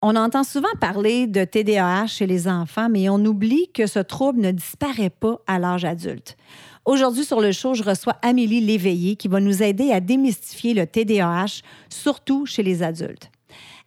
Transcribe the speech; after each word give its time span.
On 0.00 0.14
entend 0.14 0.44
souvent 0.44 0.68
parler 0.80 1.26
de 1.26 1.42
TDAH 1.42 2.06
chez 2.06 2.26
les 2.28 2.46
enfants, 2.46 2.88
mais 2.88 3.08
on 3.08 3.16
oublie 3.24 3.68
que 3.74 3.88
ce 3.88 3.98
trouble 3.98 4.40
ne 4.40 4.52
disparaît 4.52 5.10
pas 5.10 5.40
à 5.48 5.58
l'âge 5.58 5.84
adulte. 5.84 6.36
Aujourd'hui, 6.84 7.24
sur 7.24 7.40
le 7.40 7.50
show, 7.50 7.74
je 7.74 7.82
reçois 7.82 8.14
Amélie 8.22 8.60
Léveillé 8.60 9.16
qui 9.16 9.26
va 9.26 9.40
nous 9.40 9.60
aider 9.60 9.90
à 9.90 9.98
démystifier 9.98 10.72
le 10.72 10.86
TDAH, 10.86 11.62
surtout 11.88 12.46
chez 12.46 12.62
les 12.62 12.84
adultes. 12.84 13.32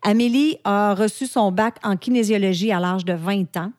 Amélie 0.01 0.57
a 0.65 0.95
reçu 0.95 1.27
son 1.27 1.49
bac 1.49 1.77
en 1.81 1.95
kinésiologie 1.95 2.73
à 2.73 2.81
l'âge 2.81 3.05
de 3.05 3.13
20 3.13 3.55
ans. 3.55 3.71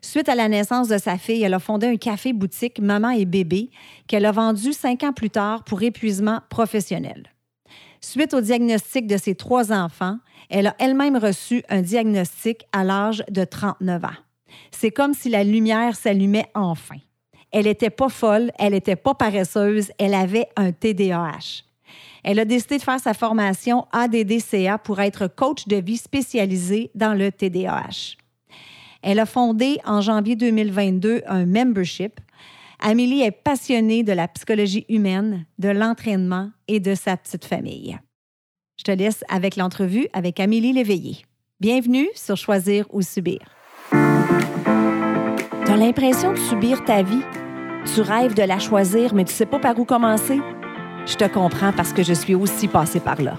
Suite 0.00 0.30
à 0.30 0.34
la 0.34 0.48
naissance 0.48 0.88
de 0.88 0.96
sa 0.96 1.18
fille, 1.18 1.42
elle 1.42 1.52
a 1.52 1.58
fondé 1.58 1.86
un 1.86 1.96
café-boutique 1.96 2.80
Maman 2.80 3.10
et 3.10 3.26
bébé 3.26 3.68
qu'elle 4.06 4.24
a 4.24 4.32
vendu 4.32 4.72
cinq 4.72 5.02
ans 5.02 5.12
plus 5.12 5.28
tard 5.28 5.64
pour 5.64 5.82
épuisement 5.82 6.40
professionnel. 6.48 7.30
Suite 8.00 8.32
au 8.32 8.40
diagnostic 8.40 9.06
de 9.06 9.16
ses 9.16 9.34
trois 9.34 9.72
enfants, 9.72 10.18
elle 10.50 10.68
a 10.68 10.76
elle-même 10.78 11.16
reçu 11.16 11.62
un 11.68 11.82
diagnostic 11.82 12.66
à 12.72 12.84
l'âge 12.84 13.24
de 13.30 13.44
39 13.44 14.04
ans. 14.04 14.08
C'est 14.70 14.90
comme 14.90 15.14
si 15.14 15.28
la 15.28 15.44
lumière 15.44 15.96
s'allumait 15.96 16.50
enfin. 16.54 16.96
Elle 17.50 17.64
n'était 17.64 17.90
pas 17.90 18.08
folle, 18.08 18.50
elle 18.58 18.72
n'était 18.72 18.96
pas 18.96 19.14
paresseuse, 19.14 19.90
elle 19.98 20.14
avait 20.14 20.48
un 20.56 20.72
TDAH. 20.72 21.64
Elle 22.24 22.40
a 22.40 22.44
décidé 22.44 22.78
de 22.78 22.82
faire 22.82 23.00
sa 23.00 23.14
formation 23.14 23.86
ADDCA 23.92 24.78
pour 24.78 25.00
être 25.00 25.28
coach 25.28 25.66
de 25.66 25.76
vie 25.76 25.96
spécialisé 25.96 26.90
dans 26.94 27.14
le 27.14 27.32
TDAH. 27.32 28.16
Elle 29.02 29.20
a 29.20 29.26
fondé 29.26 29.78
en 29.84 30.00
janvier 30.00 30.36
2022 30.36 31.22
un 31.26 31.46
membership. 31.46 32.20
Amélie 32.80 33.22
est 33.22 33.30
passionnée 33.30 34.02
de 34.02 34.12
la 34.12 34.28
psychologie 34.28 34.84
humaine, 34.88 35.46
de 35.58 35.68
l'entraînement 35.68 36.50
et 36.66 36.80
de 36.80 36.94
sa 36.94 37.16
petite 37.16 37.44
famille. 37.44 37.98
Je 38.78 38.84
te 38.84 38.92
laisse 38.92 39.24
avec 39.28 39.56
l'entrevue 39.56 40.06
avec 40.12 40.38
Amélie 40.38 40.72
Léveillé. 40.72 41.24
Bienvenue 41.58 42.06
sur 42.14 42.36
Choisir 42.36 42.86
ou 42.90 43.02
Subir. 43.02 43.40
Tu 43.90 43.96
as 45.72 45.76
l'impression 45.76 46.32
de 46.32 46.38
subir 46.38 46.84
ta 46.84 47.02
vie? 47.02 47.22
Tu 47.92 48.00
rêves 48.02 48.34
de 48.34 48.42
la 48.44 48.60
choisir, 48.60 49.14
mais 49.14 49.24
tu 49.24 49.32
sais 49.32 49.46
pas 49.46 49.58
par 49.58 49.76
où 49.80 49.84
commencer? 49.84 50.38
Je 51.06 51.16
te 51.16 51.24
comprends 51.24 51.72
parce 51.72 51.92
que 51.92 52.04
je 52.04 52.12
suis 52.12 52.36
aussi 52.36 52.68
passée 52.68 53.00
par 53.00 53.20
là. 53.20 53.36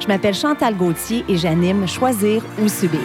Je 0.00 0.08
m'appelle 0.08 0.34
Chantal 0.34 0.74
Gauthier 0.74 1.24
et 1.28 1.36
j'anime 1.36 1.86
Choisir 1.86 2.42
ou 2.60 2.66
Subir. 2.66 2.98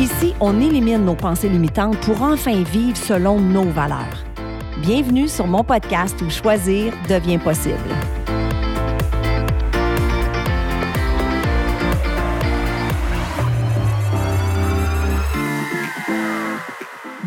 Ici, 0.00 0.34
on 0.40 0.60
élimine 0.60 1.04
nos 1.04 1.14
pensées 1.14 1.48
limitantes 1.48 1.98
pour 1.98 2.20
enfin 2.22 2.64
vivre 2.64 2.96
selon 2.96 3.38
nos 3.38 3.70
valeurs. 3.70 4.24
Bienvenue 4.78 5.28
sur 5.28 5.46
mon 5.46 5.62
podcast 5.62 6.20
où 6.20 6.30
choisir 6.30 6.92
devient 7.08 7.38
possible. 7.38 7.76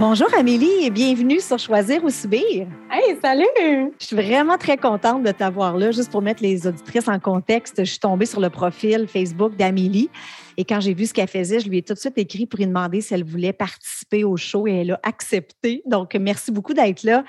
Bonjour 0.02 0.34
Amélie 0.36 0.84
et 0.84 0.90
bienvenue 0.90 1.40
sur 1.40 1.60
Choisir 1.60 2.04
ou 2.04 2.10
Subir. 2.10 2.66
Hey, 2.90 3.16
salut! 3.22 3.94
Je 4.00 4.06
suis 4.08 4.16
vraiment 4.16 4.58
très 4.58 4.76
contente 4.76 5.22
de 5.22 5.30
t'avoir 5.30 5.78
là. 5.78 5.92
Juste 5.92 6.10
pour 6.10 6.24
mettre 6.24 6.42
les 6.42 6.66
auditrices 6.66 7.08
en 7.08 7.20
contexte, 7.20 7.86
je 7.86 7.92
suis 7.92 8.00
tombée 8.00 8.26
sur 8.26 8.40
le 8.40 8.50
profil 8.50 9.08
Facebook 9.08 9.56
d'Amélie 9.56 10.10
et 10.58 10.66
quand 10.66 10.80
j'ai 10.80 10.96
vu 10.96 11.06
ce 11.06 11.14
qu'elle 11.14 11.28
faisait, 11.28 11.60
je 11.60 11.70
lui 11.70 11.78
ai 11.78 11.82
tout 11.84 11.94
de 11.94 12.00
suite 12.00 12.18
écrit 12.18 12.48
pour 12.48 12.58
lui 12.58 12.66
demander 12.66 13.00
si 13.00 13.14
elle 13.14 13.24
voulait 13.24 13.54
participer 13.54 14.24
au 14.24 14.38
show 14.38 14.66
et 14.66 14.78
elle 14.78 14.92
a 14.94 15.00
accepté. 15.04 15.84
Donc, 15.86 16.16
merci 16.16 16.52
beaucoup 16.52 16.74
d'être 16.74 17.04
là. 17.04 17.24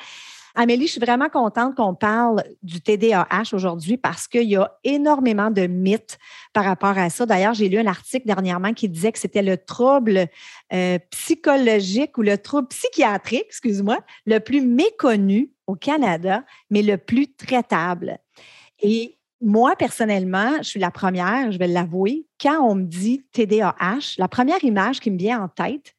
Amélie, 0.55 0.87
je 0.87 0.93
suis 0.93 1.01
vraiment 1.01 1.29
contente 1.29 1.75
qu'on 1.75 1.95
parle 1.95 2.43
du 2.63 2.81
TDAH 2.81 3.55
aujourd'hui 3.55 3.97
parce 3.97 4.29
qu'il 4.29 4.45
y 4.45 4.57
a 4.57 4.71
énormément 4.85 5.51
de 5.51 5.67
mythes 5.67 6.19
par 6.53 6.65
rapport 6.65 6.99
à 6.99 7.09
ça. 7.09 7.25
D'ailleurs, 7.25 7.55
j'ai 7.55 7.69
lu 7.69 7.79
un 7.79 7.87
article 7.87 8.27
dernièrement 8.27 8.75
qui 8.75 8.89
disait 8.89 9.13
que 9.13 9.19
c'était 9.19 9.43
le 9.43 9.57
trouble 9.57 10.27
euh, 10.73 10.99
psychologique 11.11 12.19
ou 12.19 12.23
le 12.23 12.37
trouble 12.37 12.69
psychiatrique, 12.69 13.47
excuse-moi, 13.47 13.99
le 14.27 14.39
plus 14.41 14.61
méconnu 14.61 15.51
au 15.67 15.75
Canada, 15.75 16.45
mais 16.71 16.83
le 16.83 16.99
plus 16.99 17.33
traitable. 17.35 18.19
Et 18.81 19.17
moi, 19.41 19.75
personnellement, 19.77 20.59
je 20.59 20.69
suis 20.69 20.81
la 20.81 20.91
première, 20.91 21.51
je 21.51 21.59
vais 21.59 21.67
l'avouer, 21.67 22.27
quand 22.41 22.61
on 22.61 22.75
me 22.75 22.85
dit 22.85 23.25
TDAH, 23.33 24.17
la 24.19 24.29
première 24.29 24.63
image 24.63 25.01
qui 25.01 25.11
me 25.11 25.19
vient 25.19 25.43
en 25.43 25.49
tête, 25.49 25.95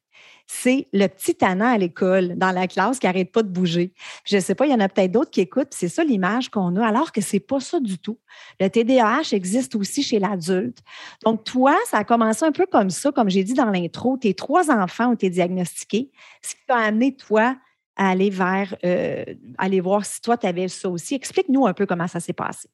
c'est 0.46 0.88
le 0.92 1.06
petit 1.06 1.34
tannant 1.34 1.72
à 1.72 1.78
l'école, 1.78 2.36
dans 2.36 2.50
la 2.50 2.66
classe, 2.66 2.98
qui 2.98 3.06
n'arrête 3.06 3.32
pas 3.32 3.42
de 3.42 3.48
bouger. 3.48 3.92
Je 4.24 4.36
ne 4.36 4.40
sais 4.40 4.54
pas, 4.54 4.66
il 4.66 4.72
y 4.72 4.74
en 4.74 4.80
a 4.80 4.88
peut-être 4.88 5.12
d'autres 5.12 5.30
qui 5.30 5.40
écoutent, 5.40 5.72
c'est 5.72 5.88
ça 5.88 6.04
l'image 6.04 6.50
qu'on 6.50 6.76
a, 6.76 6.86
alors 6.86 7.12
que 7.12 7.20
ce 7.20 7.36
n'est 7.36 7.40
pas 7.40 7.60
ça 7.60 7.80
du 7.80 7.98
tout. 7.98 8.18
Le 8.60 8.68
TDAH 8.68 9.32
existe 9.32 9.74
aussi 9.74 10.02
chez 10.02 10.18
l'adulte. 10.18 10.78
Donc, 11.24 11.44
toi, 11.44 11.76
ça 11.86 11.98
a 11.98 12.04
commencé 12.04 12.44
un 12.44 12.52
peu 12.52 12.66
comme 12.66 12.90
ça, 12.90 13.12
comme 13.12 13.30
j'ai 13.30 13.44
dit 13.44 13.54
dans 13.54 13.70
l'intro, 13.70 14.16
tes 14.16 14.34
trois 14.34 14.70
enfants 14.70 15.10
ont 15.10 15.14
été 15.14 15.30
diagnostiqués, 15.30 16.10
ce 16.42 16.54
qui 16.54 16.60
t'a 16.66 16.76
amené, 16.76 17.16
toi, 17.16 17.56
à 17.96 18.10
aller 18.10 18.30
vers, 18.30 18.74
euh, 18.84 19.24
aller 19.58 19.80
voir 19.80 20.04
si 20.04 20.20
toi, 20.20 20.36
tu 20.36 20.46
avais 20.46 20.68
ça 20.68 20.88
aussi. 20.88 21.14
Explique-nous 21.14 21.66
un 21.66 21.72
peu 21.72 21.86
comment 21.86 22.08
ça 22.08 22.20
s'est 22.20 22.32
passé. 22.32 22.68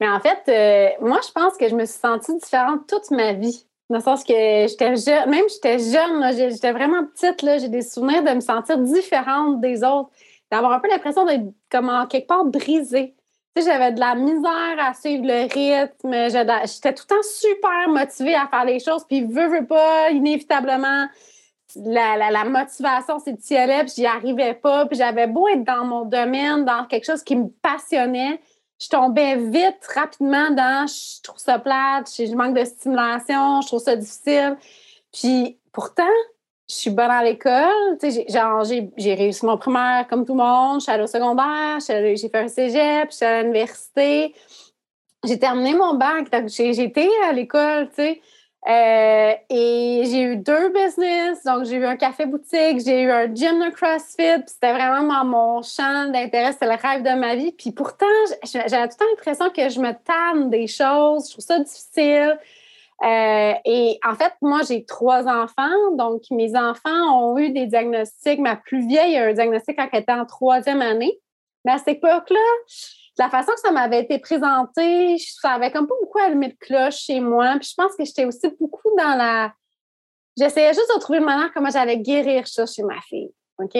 Mais 0.00 0.08
en 0.08 0.20
fait, 0.20 0.42
euh, 0.48 1.06
moi, 1.06 1.20
je 1.26 1.32
pense 1.32 1.56
que 1.56 1.68
je 1.68 1.74
me 1.74 1.84
suis 1.84 1.98
sentie 1.98 2.34
différente 2.38 2.86
toute 2.88 3.10
ma 3.10 3.34
vie. 3.34 3.66
Dans 3.90 3.96
le 3.96 4.02
sens 4.04 4.22
que 4.22 4.32
j'étais 4.32 4.94
jeune, 4.94 5.28
même 5.28 5.44
j'étais 5.48 5.80
jeune, 5.80 6.32
j'étais 6.32 6.70
vraiment 6.70 7.04
petite, 7.06 7.60
j'ai 7.60 7.68
des 7.68 7.82
souvenirs 7.82 8.22
de 8.22 8.30
me 8.30 8.40
sentir 8.40 8.78
différente 8.78 9.60
des 9.60 9.82
autres, 9.82 10.10
d'avoir 10.48 10.74
un 10.74 10.78
peu 10.78 10.88
l'impression 10.88 11.24
d'être 11.24 11.46
comme 11.68 11.90
quelque 12.08 12.28
part 12.28 12.44
brisée. 12.44 13.16
Tu 13.56 13.62
sais, 13.62 13.68
j'avais 13.68 13.90
de 13.90 13.98
la 13.98 14.14
misère 14.14 14.76
à 14.78 14.94
suivre 14.94 15.24
le 15.26 15.42
rythme, 15.42 16.30
j'étais 16.66 16.94
tout 16.94 17.02
le 17.10 17.16
temps 17.16 17.28
super 17.28 17.88
motivée 17.88 18.36
à 18.36 18.46
faire 18.46 18.64
les 18.64 18.78
choses, 18.78 19.04
puis 19.08 19.24
veux, 19.24 19.48
veux 19.48 19.66
pas, 19.66 20.10
inévitablement, 20.10 21.08
la, 21.74 22.30
la, 22.30 22.44
motivation, 22.44 23.18
c'est 23.18 23.34
puis 23.34 23.92
j'y 23.96 24.06
arrivais 24.06 24.54
pas, 24.54 24.86
puis 24.86 24.98
j'avais 24.98 25.26
beau 25.26 25.48
être 25.48 25.64
dans 25.64 25.84
mon 25.84 26.04
domaine, 26.04 26.64
dans 26.64 26.84
quelque 26.84 27.06
chose 27.06 27.24
qui 27.24 27.34
me 27.34 27.48
passionnait, 27.60 28.40
je 28.80 28.88
tombais 28.88 29.36
vite, 29.36 29.86
rapidement 29.94 30.50
dans 30.50 30.86
je 30.86 31.22
trouve 31.22 31.38
ça 31.38 31.58
plate, 31.58 32.10
je 32.16 32.34
manque 32.34 32.54
de 32.54 32.64
stimulation, 32.64 33.60
je 33.60 33.66
trouve 33.66 33.82
ça 33.82 33.94
difficile. 33.94 34.56
Puis 35.12 35.58
pourtant, 35.72 36.04
je 36.68 36.74
suis 36.74 36.90
bonne 36.90 37.10
à 37.10 37.22
l'école. 37.22 37.98
J'ai 38.00 39.14
réussi 39.14 39.44
mon 39.44 39.58
primaire 39.58 40.06
comme 40.08 40.24
tout 40.24 40.34
le 40.34 40.42
monde. 40.42 40.80
Je 40.80 40.84
suis 40.84 40.92
allée 40.92 41.02
au 41.02 41.08
secondaire, 41.08 41.78
j'ai 41.80 42.28
fait 42.28 42.38
un 42.38 42.48
cégep, 42.48 43.10
je 43.10 43.16
suis 43.16 43.26
allée 43.26 43.38
à 43.38 43.42
l'université. 43.42 44.34
J'ai 45.24 45.38
terminé 45.38 45.74
mon 45.74 45.94
bac. 45.94 46.28
J'ai 46.46 46.82
été 46.82 47.08
à 47.28 47.32
l'école, 47.32 47.88
tu 47.88 47.96
sais. 47.96 48.22
Euh, 48.68 49.32
et 49.48 50.02
j'ai 50.04 50.22
eu 50.22 50.36
deux 50.36 50.68
business. 50.68 51.42
Donc, 51.44 51.64
j'ai 51.64 51.76
eu 51.76 51.84
un 51.86 51.96
café-boutique, 51.96 52.80
j'ai 52.84 53.02
eu 53.02 53.10
un 53.10 53.34
gym 53.34 53.58
de 53.58 53.70
CrossFit. 53.70 54.44
C'était 54.46 54.72
vraiment 54.72 55.24
mon 55.24 55.62
champ 55.62 56.08
d'intérêt. 56.10 56.52
C'était 56.52 56.66
le 56.66 56.76
rêve 56.76 57.02
de 57.02 57.18
ma 57.18 57.36
vie. 57.36 57.52
Puis 57.52 57.72
pourtant, 57.72 58.06
j'avais 58.44 58.88
tout 58.88 58.94
le 58.94 58.98
temps 58.98 59.04
l'impression 59.10 59.50
que 59.50 59.68
je 59.68 59.80
me 59.80 59.92
tanne 59.92 60.50
des 60.50 60.66
choses. 60.66 61.28
Je 61.28 61.32
trouve 61.32 61.44
ça 61.44 61.58
difficile. 61.58 62.38
Euh, 63.02 63.54
et 63.64 63.98
en 64.06 64.14
fait, 64.14 64.34
moi, 64.42 64.60
j'ai 64.68 64.84
trois 64.84 65.26
enfants. 65.26 65.96
Donc, 65.96 66.24
mes 66.30 66.54
enfants 66.54 67.30
ont 67.30 67.38
eu 67.38 67.50
des 67.50 67.66
diagnostics. 67.66 68.40
Ma 68.40 68.56
plus 68.56 68.86
vieille 68.86 69.16
a 69.16 69.26
eu 69.26 69.30
un 69.30 69.34
diagnostic 69.34 69.76
quand 69.78 69.88
elle 69.90 70.02
était 70.02 70.12
en 70.12 70.26
troisième 70.26 70.82
année. 70.82 71.18
Mais 71.64 71.72
à 71.72 71.78
cette 71.78 71.88
époque-là, 71.88 72.38
la 73.20 73.28
façon 73.28 73.52
que 73.52 73.60
ça 73.60 73.70
m'avait 73.70 74.00
été 74.00 74.18
présenté, 74.18 75.18
ça 75.18 75.50
avait 75.50 75.70
comme 75.70 75.86
pas 75.86 75.94
beaucoup 76.00 76.18
allumé 76.20 76.48
de 76.48 76.56
cloche 76.58 77.00
chez 77.00 77.20
moi. 77.20 77.56
Je 77.60 77.74
pense 77.76 77.94
que 77.94 78.02
j'étais 78.02 78.24
aussi 78.24 78.48
beaucoup 78.58 78.88
dans 78.96 79.14
la. 79.14 79.52
J'essayais 80.38 80.72
juste 80.72 80.90
de 80.94 80.98
trouver 81.00 81.18
une 81.18 81.26
manière 81.26 81.52
comment 81.52 81.68
j'allais 81.68 81.98
guérir 81.98 82.48
ça 82.48 82.64
chez 82.64 82.82
ma 82.82 82.98
fille. 83.02 83.30
OK? 83.58 83.78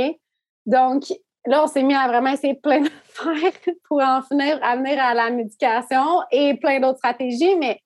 Donc, 0.67 1.05
là, 1.47 1.65
on 1.65 1.67
s'est 1.67 1.83
mis 1.83 1.95
à 1.95 2.07
vraiment 2.07 2.29
essayer 2.33 2.53
plein 2.55 2.81
d'affaires 2.83 3.75
pour 3.89 4.03
en 4.03 4.21
finir 4.21 4.63
à 4.63 4.77
venir 4.77 5.03
à 5.03 5.15
la 5.15 5.31
médication 5.31 6.21
et 6.31 6.59
plein 6.61 6.79
d'autres 6.79 6.99
stratégies, 6.99 7.57
mais 7.57 7.81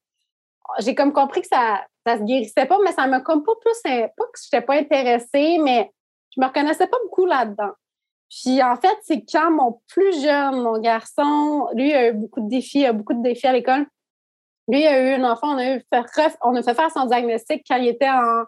j'ai 0.80 0.96
comme 0.96 1.12
compris 1.12 1.42
que 1.42 1.46
ça 1.46 1.84
ne 2.04 2.16
se 2.16 2.22
guérissait 2.24 2.66
pas, 2.66 2.78
mais 2.82 2.90
ça 2.90 3.06
m'a 3.06 3.20
comme 3.20 3.44
pas 3.44 3.54
plus. 3.60 3.80
Pas 3.84 4.08
que 4.08 4.40
je 4.42 4.48
n'étais 4.52 4.66
pas 4.66 4.74
intéressée, 4.74 5.58
mais 5.62 5.92
je 6.34 6.40
me 6.40 6.46
reconnaissais 6.46 6.88
pas 6.88 6.98
beaucoup 7.04 7.26
là-dedans. 7.26 7.74
Puis 8.30 8.62
en 8.62 8.76
fait, 8.76 8.96
c'est 9.02 9.24
quand 9.24 9.50
mon 9.50 9.80
plus 9.88 10.22
jeune, 10.22 10.62
mon 10.62 10.78
garçon, 10.80 11.68
lui 11.74 11.92
a 11.92 12.08
eu 12.08 12.12
beaucoup 12.12 12.40
de 12.40 12.48
défis, 12.48 12.84
a 12.84 12.92
beaucoup 12.92 13.14
de 13.14 13.22
défis 13.22 13.46
à 13.46 13.52
l'école. 13.52 13.86
Lui 14.66 14.86
a 14.86 15.00
eu 15.00 15.20
un 15.20 15.30
enfant, 15.30 15.54
on 15.54 15.58
a, 15.58 15.76
eu 15.76 15.82
fait, 15.92 16.36
on 16.42 16.54
a 16.56 16.62
fait 16.62 16.74
faire 16.74 16.90
son 16.90 17.04
diagnostic 17.04 17.64
quand 17.68 17.76
il 17.76 17.88
était 17.88 18.08
en 18.08 18.44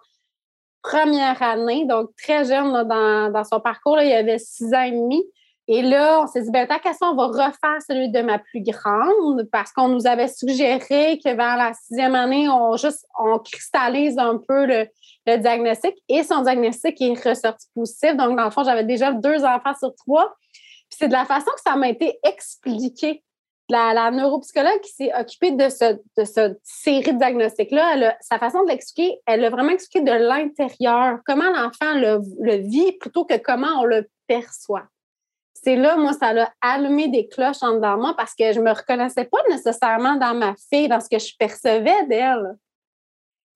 première 0.83 1.43
année, 1.43 1.85
donc 1.85 2.11
très 2.17 2.45
jeune 2.45 2.73
dans, 2.89 3.45
son 3.45 3.61
parcours. 3.61 4.01
il 4.01 4.13
avait 4.13 4.39
six 4.39 4.73
ans 4.73 4.83
et 4.83 4.93
demi. 4.93 5.23
Et 5.69 5.83
là, 5.83 6.23
on 6.23 6.27
s'est 6.29 6.43
dit, 6.43 6.51
ben, 6.51 6.67
tant 6.67 6.79
qu'à 6.79 6.93
ça, 6.93 7.07
on 7.07 7.17
va 7.17 7.27
refaire 7.27 7.83
celui 7.87 8.09
de 8.09 8.21
ma 8.21 8.39
plus 8.39 8.63
grande 8.63 9.49
parce 9.51 9.73
qu'on 9.73 9.89
nous 9.89 10.07
avait 10.07 10.29
suggéré 10.29 11.19
que 11.19 11.35
vers 11.35 11.57
la 11.57 11.73
sixième 11.75 12.15
année, 12.15 12.49
on 12.49 12.77
juste, 12.77 13.05
on 13.19 13.39
cristallise 13.39 14.17
un 14.19 14.39
peu 14.39 14.67
le, 14.67 14.89
diagnostic 15.27 15.97
et 16.09 16.23
son 16.23 16.43
diagnostic 16.43 17.01
est 17.03 17.29
ressorti 17.29 17.67
positif. 17.75 18.17
Donc, 18.17 18.37
dans 18.37 18.45
le 18.45 18.51
fond, 18.51 18.63
j'avais 18.63 18.85
déjà 18.85 19.11
deux 19.13 19.45
enfants 19.45 19.75
sur 19.77 19.93
trois. 19.97 20.37
Puis 20.89 20.99
c'est 21.01 21.09
de 21.09 21.13
la 21.13 21.25
façon 21.25 21.51
que 21.53 21.61
ça 21.65 21.75
m'a 21.75 21.89
été 21.89 22.17
expliqué 22.23 23.25
la, 23.69 24.11
neuropsychologue 24.11 24.81
qui 24.81 24.93
s'est 24.93 25.13
occupée 25.19 25.53
de, 25.53 25.69
ce, 25.69 25.99
de 26.17 26.25
cette 26.25 26.61
série 26.63 27.13
de 27.13 27.19
diagnostics-là, 27.19 28.17
sa 28.21 28.39
façon 28.39 28.63
de 28.63 28.69
l'expliquer, 28.69 29.19
elle 29.27 29.45
a 29.45 29.51
vraiment 29.51 29.71
expliqué 29.71 30.05
de 30.05 30.13
l'intérieur, 30.13 31.19
comment 31.27 31.51
l'enfant 31.51 31.95
le, 31.95 32.57
vit 32.69 32.93
plutôt 32.93 33.25
que 33.25 33.37
comment 33.37 33.81
on 33.81 33.85
le 33.85 34.09
perçoit. 34.27 34.85
C'est 35.67 35.75
là, 35.75 35.97
moi, 35.97 36.13
ça 36.13 36.29
a 36.29 36.75
allumé 36.75 37.09
des 37.09 37.27
cloches 37.27 37.61
en 37.61 37.75
dedans 37.75 37.97
moi 37.97 38.15
parce 38.17 38.37
que 38.37 38.53
je 38.53 38.61
ne 38.61 38.67
me 38.67 38.71
reconnaissais 38.71 39.25
pas 39.25 39.41
nécessairement 39.51 40.15
dans 40.15 40.33
ma 40.33 40.55
fille, 40.71 40.87
dans 40.87 41.01
ce 41.01 41.09
que 41.09 41.19
je 41.19 41.35
percevais 41.37 42.07
d'elle. 42.07 42.55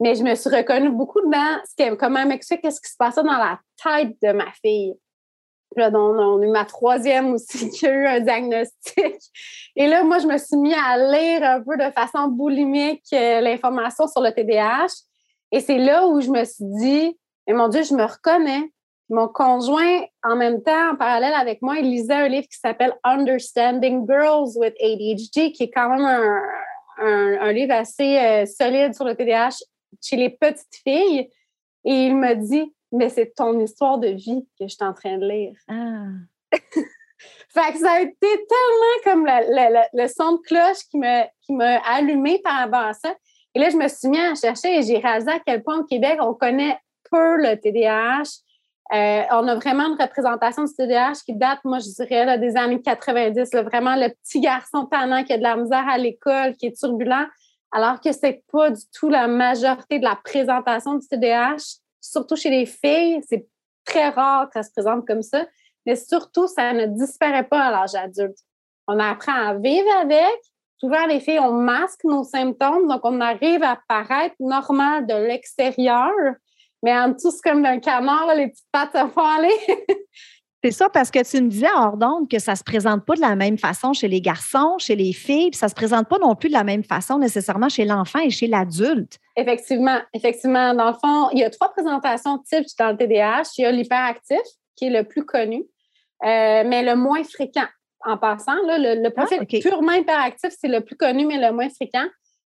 Mais 0.01 0.17
je 0.17 0.25
me 0.25 0.35
suis 0.35 0.51
reconnue 0.51 0.91
beaucoup 0.91 1.21
dans 1.21 1.61
ce 1.65 1.95
comment 1.95 2.19
elle 2.19 2.27
m'explique 2.27 2.62
qu'est-ce 2.62 2.81
qui 2.81 2.91
se 2.91 2.97
passait 2.99 3.23
dans 3.23 3.31
la 3.31 3.61
tête 3.81 4.17
de 4.21 4.33
ma 4.33 4.51
fille? 4.61 4.97
Là, 5.77 5.89
on, 5.95 6.41
a 6.41 6.45
eu 6.45 6.51
ma 6.51 6.65
troisième 6.65 7.35
aussi 7.35 7.71
qui 7.79 7.87
a 7.87 7.93
eu 7.93 8.07
un 8.07 8.19
diagnostic. 8.19 9.21
Et 9.77 9.87
là, 9.87 10.03
moi, 10.03 10.19
je 10.19 10.27
me 10.27 10.37
suis 10.37 10.57
mis 10.57 10.75
à 10.75 10.99
lire 10.99 11.45
un 11.45 11.62
peu 11.62 11.77
de 11.77 11.93
façon 11.93 12.27
boulimique 12.27 13.07
euh, 13.12 13.41
l'information 13.41 14.09
sur 14.09 14.21
le 14.21 14.33
TDAH. 14.33 14.95
Et 15.53 15.61
c'est 15.61 15.79
là 15.79 16.09
où 16.09 16.21
je 16.21 16.31
me 16.31 16.43
suis 16.43 16.65
dit, 16.65 17.17
mais 17.47 17.55
mon 17.55 17.69
Dieu, 17.69 17.85
je 17.85 17.95
me 17.95 18.03
reconnais. 18.03 18.69
Mon 19.11 19.27
conjoint, 19.27 20.05
en 20.23 20.37
même 20.37 20.62
temps, 20.62 20.93
en 20.93 20.97
parallèle 20.97 21.35
avec 21.35 21.62
moi, 21.62 21.79
il 21.79 21.91
lisait 21.91 22.15
un 22.15 22.29
livre 22.29 22.47
qui 22.47 22.59
s'appelle 22.59 22.95
Understanding 23.03 24.07
Girls 24.09 24.57
with 24.57 24.75
ADHD, 24.81 25.53
qui 25.53 25.65
est 25.65 25.71
quand 25.71 25.91
même 25.91 26.07
un, 26.99 27.53
livre 27.53 27.75
assez 27.75 28.19
euh, 28.19 28.47
solide 28.47 28.95
sur 28.95 29.05
le 29.05 29.17
TDAH 29.17 29.57
chez 30.01 30.17
les 30.17 30.31
petites 30.31 30.77
filles. 30.85 31.29
Et 31.85 32.07
il 32.07 32.17
me 32.17 32.35
dit, 32.35 32.73
mais 32.93 33.09
c'est 33.09 33.35
ton 33.35 33.59
histoire 33.59 33.99
de 33.99 34.09
vie 34.09 34.47
que 34.59 34.69
je 34.69 34.75
suis 34.75 34.85
en 34.85 34.93
train 34.93 35.19
de 35.19 35.27
lire. 35.27 35.55
Ah. 35.69 36.07
fait 37.49 37.73
que 37.73 37.79
ça 37.79 37.93
a 37.93 38.01
été 38.01 38.15
tellement 38.21 39.03
comme 39.05 39.27
le, 39.27 40.07
son 40.09 40.33
de 40.33 40.43
cloche 40.43 40.85
qui 40.91 40.99
m'a 40.99 41.27
qui 41.41 41.53
allumé 41.89 42.41
par 42.43 42.59
rapport 42.59 42.87
à 42.89 42.93
ça. 42.93 43.15
Et 43.55 43.59
là, 43.59 43.71
je 43.71 43.77
me 43.77 43.89
suis 43.89 44.09
mis 44.09 44.21
à 44.21 44.35
chercher 44.35 44.79
et 44.79 44.83
j'ai 44.83 44.99
réalisé 44.99 45.33
à 45.33 45.41
quel 45.45 45.62
point 45.62 45.81
au 45.81 45.85
Québec, 45.85 46.19
on 46.21 46.35
connaît 46.35 46.79
peu 47.11 47.37
le 47.37 47.57
TDAH. 47.59 48.43
Euh, 48.93 49.23
on 49.31 49.47
a 49.47 49.55
vraiment 49.55 49.87
une 49.87 50.01
représentation 50.01 50.65
du 50.65 50.73
TDAH 50.75 51.23
qui 51.25 51.35
date, 51.35 51.61
moi, 51.65 51.79
je 51.79 51.89
dirais, 51.95 52.39
des 52.39 52.57
années 52.57 52.83
90. 52.83 53.51
vraiment 53.63 53.95
le 53.95 54.09
petit 54.09 54.41
garçon 54.41 54.87
tannant 54.87 55.23
qui 55.23 55.33
a 55.33 55.39
de 55.39 55.43
la 55.43 55.57
misère 55.57 55.89
à 55.89 55.97
l'école, 55.97 56.57
qui 56.57 56.67
est 56.67 56.77
turbulent, 56.77 57.29
alors 57.71 58.01
que 58.01 58.11
c'est 58.11 58.43
pas 58.51 58.71
du 58.71 58.83
tout 58.93 59.09
la 59.09 59.29
majorité 59.29 60.01
de 60.01 60.05
la 60.05 60.17
présentation 60.17 60.95
du 60.95 61.07
TDAH 61.07 61.81
surtout 62.01 62.37
chez 62.37 62.51
les 62.51 62.67
filles, 62.67 63.21
c'est 63.29 63.47
très 63.85 64.09
rare 64.09 64.49
que 64.49 64.55
ça 64.55 64.63
se 64.63 64.73
présente 64.73 65.07
comme 65.07 65.23
ça, 65.23 65.47
mais 65.87 65.97
surtout, 65.97 66.47
ça 66.47 66.73
ne 66.73 66.87
disparaît 66.87 67.47
pas 67.47 67.63
à 67.63 67.71
l'âge 67.71 67.95
adulte. 67.95 68.39
On 68.87 68.99
apprend 68.99 69.33
à 69.33 69.55
vivre 69.55 69.89
avec. 70.01 70.41
Souvent, 70.79 71.07
les 71.07 71.21
filles, 71.21 71.41
on 71.41 71.53
masque 71.53 72.05
nos 72.05 72.25
symptômes, 72.25 72.89
donc 72.89 73.01
on 73.05 73.21
arrive 73.21 73.63
à 73.63 73.79
paraître 73.87 74.35
normal 74.41 75.07
de 75.07 75.15
l'extérieur, 75.15 76.11
mais 76.82 76.97
en 76.97 77.09
dessous, 77.09 77.31
c'est 77.31 77.49
comme 77.49 77.62
d'un 77.62 77.79
canard, 77.79 78.35
les 78.35 78.49
petites 78.49 78.67
pattes 78.73 78.93
se 78.93 79.09
font 79.09 79.25
aller. 79.25 79.87
C'est 80.62 80.73
ça, 80.73 80.91
parce 80.91 81.11
que 81.11 81.23
tu 81.25 81.43
me 81.43 81.49
disais 81.49 81.71
hors 81.75 81.97
d'onde 81.97 82.29
que 82.29 82.38
ça 82.38 82.53
ne 82.53 82.56
se 82.56 82.62
présente 82.62 83.06
pas 83.06 83.15
de 83.15 83.21
la 83.23 83.35
même 83.35 83.56
façon 83.56 83.94
chez 83.94 84.09
les 84.09 84.21
garçons, 84.21 84.77
chez 84.79 84.94
les 84.94 85.15
filles, 85.15 85.50
puis 85.50 85.59
ça 85.59 85.67
ne 85.67 85.71
se 85.71 85.75
présente 85.75 86.06
pas 86.06 86.19
non 86.19 86.35
plus 86.35 86.50
de 86.50 86.55
la 86.55 86.65
même 86.65 86.85
façon 86.85 87.19
nécessairement 87.19 87.71
chez 87.71 87.87
l'enfant 87.87 88.19
et 88.19 88.29
chez 88.29 88.47
l'adulte. 88.47 89.19
Effectivement, 89.37 89.99
effectivement. 90.12 90.75
Dans 90.75 90.88
le 90.88 90.97
fond, 91.03 91.31
il 91.32 91.38
y 91.38 91.44
a 91.44 91.50
trois 91.50 91.73
présentations 91.73 92.37
types 92.38 92.67
dans 92.79 92.91
le 92.91 92.97
TDAH. 92.99 93.53
Il 93.56 93.62
y 93.62 93.65
a 93.65 93.73
l'hyperactif, 93.73 94.37
qui 94.76 94.87
est 94.87 94.91
le 94.91 95.05
plus 95.05 95.25
connu, 95.25 95.65
euh, 96.25 96.62
mais 96.67 96.83
le 96.83 96.94
moins 96.94 97.25
fréquent. 97.25 97.67
En 98.05 98.17
passant, 98.17 98.56
le, 98.67 99.06
ah, 99.06 99.11
profil 99.11 99.47
purement 99.61 99.93
hyperactif, 99.93 100.50
c'est 100.59 100.69
le 100.69 100.81
plus 100.83 100.97
connu, 100.97 101.26
mais 101.26 101.38
le 101.38 101.55
moins 101.55 101.69
fréquent. 101.71 102.06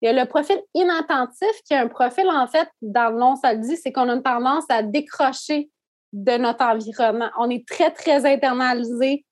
Il 0.02 0.06
y 0.06 0.10
a 0.10 0.14
le 0.14 0.28
profil 0.28 0.58
inattentif, 0.74 1.50
qui 1.66 1.74
est 1.74 1.78
un 1.78 1.88
profil, 1.88 2.28
en 2.28 2.48
fait, 2.48 2.68
dans 2.82 3.10
le 3.10 3.18
nom, 3.18 3.36
ça 3.36 3.54
le 3.54 3.60
dit, 3.62 3.78
c'est 3.78 3.92
qu'on 3.92 4.10
a 4.10 4.14
une 4.14 4.24
tendance 4.24 4.66
à 4.70 4.84
décrocher 4.84 5.70
de 6.14 6.38
notre 6.38 6.64
environnement. 6.64 7.30
On 7.38 7.50
est 7.50 7.68
très, 7.68 7.92
très 7.92 8.26
internalisé. 8.26 9.26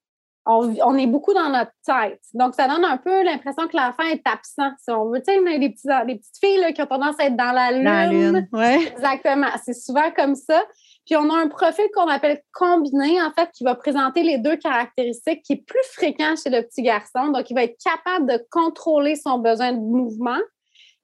On, 0.46 0.98
est 0.98 1.08
beaucoup 1.08 1.34
dans 1.34 1.50
notre 1.50 1.72
tête. 1.86 2.20
Donc, 2.34 2.54
ça 2.56 2.68
donne 2.68 2.84
un 2.84 2.98
peu 2.98 3.24
l'impression 3.24 3.66
que 3.70 3.78
l'enfant 3.78 4.04
est 4.04 4.22
absent, 4.26 4.72
si 4.78 4.92
on 4.92 5.10
veut. 5.10 5.22
Tu 5.26 5.34
sais, 5.34 5.58
les, 5.58 5.70
petites 5.70 6.38
filles 6.44 6.74
qui 6.74 6.82
ont 6.82 6.86
tendance 6.86 7.16
à 7.18 7.28
être 7.28 7.38
dans 7.38 7.54
la 7.54 7.72
lune. 7.72 7.84
Dans 7.86 7.92
la 7.92 8.08
lune, 8.08 8.50
ouais. 8.52 8.88
Exactement. 8.88 9.48
C'est 9.64 9.74
souvent 9.74 10.12
comme 10.12 10.36
ça. 10.36 10.62
Puis, 11.06 11.16
on 11.18 11.30
a 11.30 11.38
un 11.38 11.48
profil 11.48 11.86
qu'on 11.94 12.08
appelle 12.08 12.42
combiné, 12.54 13.22
en 13.22 13.32
fait, 13.32 13.50
qui 13.52 13.64
va 13.64 13.76
présenter 13.76 14.24
les 14.24 14.38
deux 14.38 14.56
caractéristiques, 14.56 15.44
qui 15.44 15.54
est 15.54 15.66
plus 15.66 15.84
fréquent 15.92 16.36
chez 16.36 16.50
le 16.50 16.62
petit 16.62 16.82
garçon. 16.82 17.30
Donc, 17.30 17.50
il 17.50 17.54
va 17.54 17.64
être 17.64 17.78
capable 17.84 18.28
de 18.32 18.46
contrôler 18.50 19.16
son 19.16 19.40
besoin 19.40 19.74
de 19.74 19.80
mouvement, 19.80 20.40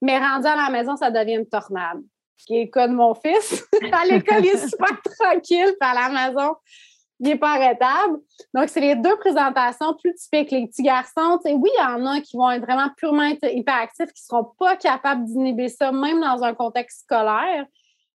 mais 0.02 0.18
rendu 0.18 0.48
à 0.48 0.56
la 0.56 0.70
maison, 0.70 0.96
ça 0.96 1.12
devient 1.12 1.36
une 1.36 1.50
tornade 1.50 2.00
qui 2.46 2.56
est 2.56 2.66
le 2.66 2.72
cas 2.72 2.88
de 2.88 2.94
mon 2.94 3.14
fils. 3.14 3.66
à 3.92 4.06
l'école, 4.06 4.46
il 4.46 4.52
est 4.52 4.68
super 4.68 5.02
tranquille, 5.20 5.76
puis 5.80 5.90
à 5.90 5.94
la 5.94 6.10
maison, 6.10 6.56
il 7.20 7.28
n'est 7.28 7.38
pas 7.38 7.56
arrêtable. 7.56 8.20
Donc, 8.54 8.70
c'est 8.70 8.80
les 8.80 8.96
deux 8.96 9.18
présentations 9.18 9.94
plus 9.96 10.14
typiques. 10.16 10.52
Les 10.52 10.68
petits 10.68 10.84
garçons, 10.84 11.40
oui, 11.46 11.70
il 11.78 11.82
y 11.82 11.86
en 11.86 12.06
a 12.06 12.22
qui 12.22 12.38
vont 12.38 12.50
être 12.50 12.64
vraiment 12.64 12.90
purement 12.96 13.30
hyperactifs, 13.44 14.14
qui 14.14 14.24
ne 14.24 14.28
seront 14.28 14.52
pas 14.58 14.78
capables 14.78 15.26
d'inhiber 15.26 15.68
ça, 15.68 15.92
même 15.92 16.22
dans 16.22 16.44
un 16.44 16.54
contexte 16.54 17.02
scolaire. 17.02 17.66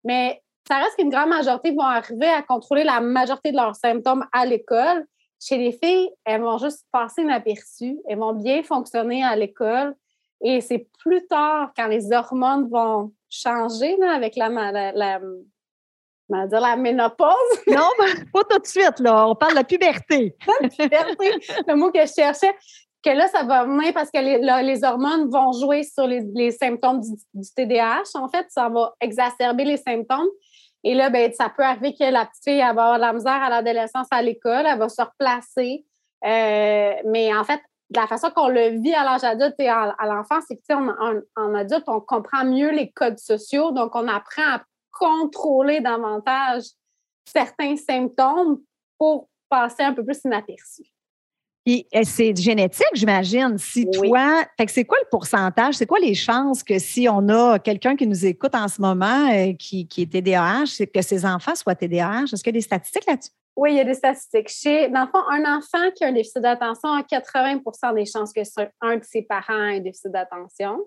Mais 0.05 0.43
ça 0.67 0.79
reste 0.79 0.97
qu'une 0.97 1.11
grande 1.11 1.29
majorité 1.29 1.73
vont 1.73 1.83
arriver 1.83 2.29
à 2.29 2.43
contrôler 2.43 2.85
la 2.85 3.01
majorité 3.01 3.53
de 3.53 3.57
leurs 3.57 3.77
symptômes 3.77 4.25
à 4.33 4.47
l'école. 4.47 5.07
Chez 5.41 5.59
les 5.59 5.73
filles, 5.73 6.11
elles 6.25 6.41
vont 6.41 6.57
juste 6.57 6.87
passer 6.91 7.23
inaperçues. 7.23 7.99
Elles 8.09 8.19
vont 8.19 8.33
bien 8.33 8.63
fonctionner 8.63 9.23
à 9.23 9.37
l'école. 9.37 9.95
Et 10.43 10.61
c'est 10.61 10.89
plus 10.99 11.27
tard, 11.27 11.73
quand 11.77 11.87
les 11.87 12.13
hormones 12.13 12.69
vont 12.69 13.13
changer 13.29 13.97
avec 14.03 14.37
la, 14.37 14.49
la, 14.49 14.93
la, 14.93 15.21
la 16.29 16.77
ménopause. 16.77 17.29
non, 17.67 17.89
pas 18.33 18.45
tout 18.49 18.59
de 18.59 18.67
suite, 18.67 19.01
là. 19.01 19.29
On 19.29 19.35
parle 19.35 19.53
de 19.53 19.57
la 19.59 19.65
puberté. 19.65 20.35
la 20.61 20.69
puberté, 20.69 21.31
le 21.67 21.75
mot 21.75 21.91
que 21.91 22.01
je 22.01 22.13
cherchais. 22.13 22.55
Que 23.03 23.11
là, 23.11 23.29
ça 23.29 23.43
va 23.43 23.65
venir 23.65 23.93
parce 23.93 24.11
que 24.11 24.19
les, 24.19 24.39
les 24.63 24.83
hormones 24.83 25.29
vont 25.29 25.53
jouer 25.53 25.83
sur 25.83 26.07
les, 26.07 26.23
les 26.35 26.51
symptômes 26.51 27.01
du, 27.01 27.11
du, 27.35 27.49
TDAH. 27.55 28.15
En 28.15 28.31
fait, 28.31 28.47
ça 28.49 28.71
va 28.71 28.95
exacerber 29.01 29.65
les 29.65 29.77
symptômes. 29.77 30.29
Et 30.85 30.95
là, 30.95 31.09
ben, 31.09 31.33
ça 31.33 31.49
peut 31.49 31.63
arriver 31.65 31.95
que 31.95 32.05
la 32.05 32.27
petite 32.27 32.45
fille 32.45 32.61
va 32.61 32.69
avoir 32.69 32.97
de 32.97 33.01
la 33.01 33.13
misère 33.15 33.43
à 33.43 33.49
l'adolescence 33.49 34.07
à 34.11 34.21
l'école, 34.21 34.67
elle 34.67 34.79
va 34.79 34.89
se 34.89 35.01
replacer. 35.01 35.87
Euh, 36.25 36.93
mais 37.07 37.35
en 37.35 37.43
fait, 37.43 37.61
la 37.95 38.07
façon 38.07 38.31
qu'on 38.31 38.49
le 38.49 38.81
vit 38.81 38.95
à 38.95 39.03
l'âge 39.03 39.25
adulte 39.25 39.55
et 39.59 39.69
à, 39.69 39.95
l'enfance, 40.05 40.45
c'est 40.49 40.57
que 40.57 40.73
en, 40.73 41.21
en, 41.37 41.55
adulte, 41.55 41.85
on 41.87 42.01
comprend 42.01 42.45
mieux 42.45 42.71
les 42.71 42.91
codes 42.93 43.19
sociaux, 43.19 43.73
donc 43.73 43.95
on 43.95 44.07
apprend 44.09 44.57
à 44.57 44.63
contrôler 44.93 45.81
davantage 45.81 46.65
certains 47.25 47.77
symptômes 47.77 48.61
pour 48.99 49.29
passer 49.49 49.83
un 49.83 49.95
peu 49.95 50.05
plus 50.05 50.21
inaperçu. 50.25 50.94
Et 51.67 51.87
euh, 51.95 52.03
c'est 52.05 52.37
génétique, 52.37 52.87
j'imagine. 52.93 53.57
Si 53.57 53.89
toi, 53.91 54.45
c'est 54.69 54.85
quoi 54.85 54.99
le 55.03 55.09
pourcentage? 55.11 55.75
C'est 55.77 55.87
quoi 55.87 55.99
les 55.99 56.15
chances 56.15 56.63
que 56.63 56.79
si 56.79 57.09
on 57.09 57.29
a 57.31 57.59
quelqu'un 57.59 57.97
qui 57.97 58.07
nous 58.07 58.27
écoute 58.27 58.55
en 58.55 58.69
ce 58.69 58.83
moment 58.83 59.31
euh, 59.33 59.55
qui, 59.55 59.89
qui 59.89 60.03
est 60.03 60.13
TDAH, 60.13 60.67
c'est 60.67 60.87
que 60.87 61.01
ses 61.01 61.25
enfants 61.25 61.55
soient 61.55 61.75
TDAH? 61.75 62.25
Est-ce 62.25 62.43
qu'il 62.43 62.53
y 62.55 62.57
a 62.57 62.61
des 62.61 62.61
statistiques 62.61 63.07
là-dessus? 63.07 63.31
Oui, 63.57 63.73
il 63.73 63.77
y 63.77 63.81
a 63.81 63.85
des 63.85 63.95
statistiques. 63.95 64.49
Chez, 64.49 64.89
dans 64.89 65.03
le 65.03 65.07
fond, 65.07 65.21
un 65.31 65.57
enfant 65.57 65.91
qui 65.95 66.05
a 66.05 66.09
un 66.09 66.13
déficit 66.13 66.43
d'attention 66.43 66.91
a 66.93 67.03
80% 67.03 67.95
des 67.95 68.05
chances 68.05 68.33
que 68.33 68.41
un 68.83 68.97
de 68.97 69.05
ses 69.05 69.23
parents 69.23 69.69
ait 69.69 69.77
un 69.77 69.81
déficit 69.81 70.11
d'attention. 70.11 70.81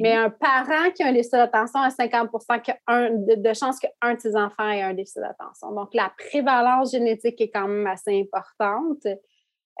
Mais 0.00 0.14
un 0.14 0.30
parent 0.30 0.90
qui 0.94 1.02
a 1.02 1.08
un 1.08 1.12
déficit 1.12 1.34
d'attention 1.34 1.80
a 1.80 1.90
50 1.90 2.30
de, 2.30 3.42
de 3.42 3.54
chances 3.54 3.78
qu'un 3.78 4.14
de 4.14 4.20
ses 4.20 4.34
enfants 4.36 4.70
ait 4.70 4.80
un 4.80 4.94
déficit 4.94 5.20
d'attention. 5.20 5.72
Donc, 5.72 5.92
la 5.92 6.10
prévalence 6.16 6.92
génétique 6.92 7.40
est 7.40 7.50
quand 7.50 7.68
même 7.68 7.86
assez 7.86 8.18
importante. 8.18 9.06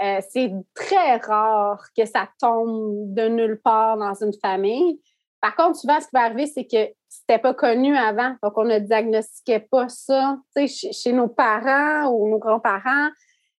Euh, 0.00 0.20
c'est 0.30 0.50
très 0.74 1.16
rare 1.16 1.84
que 1.96 2.04
ça 2.06 2.28
tombe 2.40 3.12
de 3.14 3.28
nulle 3.28 3.60
part 3.62 3.96
dans 3.96 4.14
une 4.14 4.32
famille. 4.40 5.00
Par 5.40 5.56
contre, 5.56 5.76
souvent, 5.76 6.00
ce 6.00 6.06
qui 6.06 6.10
va 6.14 6.22
arriver, 6.22 6.46
c'est 6.46 6.66
que 6.66 6.92
c'était 7.08 7.38
pas 7.38 7.52
connu 7.52 7.96
avant. 7.96 8.36
Donc, 8.42 8.56
on 8.56 8.64
ne 8.64 8.78
diagnostiquait 8.78 9.66
pas 9.70 9.88
ça. 9.88 10.38
Chez, 10.56 10.92
chez 10.92 11.12
nos 11.12 11.28
parents 11.28 12.10
ou 12.10 12.30
nos 12.30 12.38
grands-parents, 12.38 13.10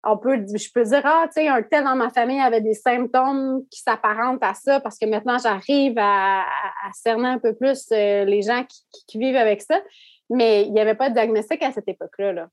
on 0.04 0.16
peut, 0.16 0.44
je 0.52 0.68
peux 0.72 0.82
dire, 0.82 1.02
ah, 1.04 1.26
tu 1.26 1.42
sais, 1.42 1.48
un 1.48 1.62
tel 1.62 1.84
dans 1.84 1.94
ma 1.94 2.10
famille 2.10 2.40
avait 2.40 2.60
des 2.60 2.74
symptômes 2.74 3.64
qui 3.70 3.80
s'apparentent 3.80 4.42
à 4.42 4.54
ça 4.54 4.80
parce 4.80 4.98
que 4.98 5.06
maintenant, 5.06 5.38
j'arrive 5.38 5.94
à, 5.98 6.44
cerner 6.92 7.28
un 7.28 7.38
peu 7.38 7.54
plus 7.54 7.86
euh, 7.92 8.24
les 8.24 8.42
gens 8.42 8.64
qui, 9.06 9.18
vivent 9.18 9.36
avec 9.36 9.62
ça. 9.62 9.80
Mais 10.30 10.64
il 10.64 10.72
n'y 10.72 10.80
avait 10.80 10.94
pas 10.94 11.08
de 11.08 11.14
diagnostic 11.14 11.62
à 11.62 11.72
cette 11.72 11.88
époque-là. 11.88 12.32
Là. 12.32 12.48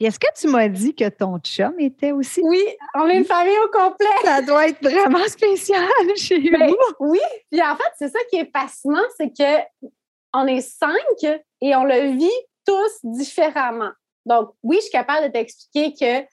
Est-ce 0.00 0.18
que 0.18 0.26
tu 0.38 0.48
m'as 0.48 0.68
dit 0.68 0.94
que 0.94 1.08
ton 1.08 1.38
chum 1.38 1.78
était 1.78 2.12
aussi? 2.12 2.40
Oui, 2.42 2.62
on 2.94 3.08
est 3.08 3.18
une 3.18 3.24
famille 3.24 3.56
au 3.64 3.68
complet? 3.68 4.06
Ça 4.22 4.42
doit 4.42 4.68
être 4.68 4.82
vraiment 4.82 5.24
spécial 5.28 5.88
chez 6.16 6.38
ben, 6.50 6.68
vous. 6.68 6.76
Oui, 7.10 7.20
puis 7.50 7.62
en 7.62 7.76
fait, 7.76 7.92
c'est 7.96 8.08
ça 8.08 8.18
qui 8.30 8.36
est 8.36 8.50
fascinant, 8.52 9.04
c'est 9.16 9.30
que 9.30 9.88
on 10.34 10.46
est 10.46 10.60
cinq 10.60 11.40
et 11.60 11.76
on 11.76 11.84
le 11.84 12.16
vit 12.16 12.28
tous 12.66 12.98
différemment. 13.04 13.92
Donc, 14.26 14.50
oui, 14.62 14.76
je 14.76 14.82
suis 14.82 14.90
capable 14.90 15.28
de 15.28 15.32
t'expliquer 15.32 15.94
que 15.94 16.26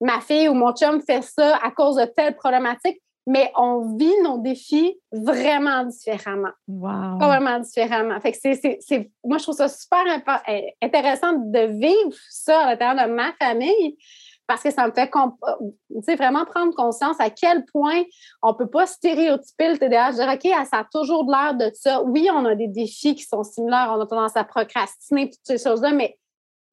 ma 0.00 0.20
fille 0.20 0.48
ou 0.48 0.54
mon 0.54 0.74
chum 0.74 1.00
fait 1.00 1.22
ça 1.22 1.56
à 1.62 1.70
cause 1.70 1.96
de 1.96 2.04
telle 2.04 2.36
problématique, 2.36 3.00
mais 3.26 3.50
on 3.56 3.96
vit 3.96 4.14
nos 4.22 4.38
défis 4.38 4.98
vraiment 5.12 5.84
différemment. 5.84 6.52
Wow. 6.68 7.18
Vraiment 7.18 7.58
différemment. 7.58 8.20
Fait 8.20 8.32
que 8.32 8.38
c'est, 8.40 9.10
moi, 9.24 9.38
je 9.38 9.42
trouve 9.42 9.56
ça 9.56 9.68
super 9.68 10.04
eh, 10.46 10.74
intéressant 10.80 11.32
de 11.32 11.78
vivre 11.78 12.16
ça 12.30 12.60
à 12.60 12.70
l'intérieur 12.70 13.08
de 13.08 13.12
ma 13.12 13.32
famille 13.32 13.98
parce 14.46 14.62
que 14.62 14.70
ça 14.70 14.86
me 14.86 14.92
fait 14.92 16.16
vraiment 16.16 16.44
prendre 16.44 16.72
conscience 16.74 17.16
à 17.18 17.30
quel 17.30 17.64
point 17.64 18.04
on 18.42 18.52
ne 18.52 18.56
peut 18.56 18.70
pas 18.70 18.86
stéréotyper 18.86 19.72
le 19.72 19.78
TDAH, 19.78 20.12
dire 20.12 20.32
OK, 20.32 20.66
ça 20.70 20.78
a 20.78 20.84
toujours 20.84 21.24
de 21.24 21.32
l'air 21.32 21.54
de 21.54 21.74
ça. 21.74 22.02
Oui, 22.02 22.28
on 22.32 22.44
a 22.44 22.54
des 22.54 22.68
défis 22.68 23.16
qui 23.16 23.24
sont 23.24 23.42
similaires, 23.42 23.92
on 23.96 24.00
a 24.00 24.06
tendance 24.06 24.36
à 24.36 24.44
procrastiner, 24.44 25.30
toutes 25.30 25.40
ces 25.42 25.58
choses-là, 25.58 25.92
mais 25.92 26.16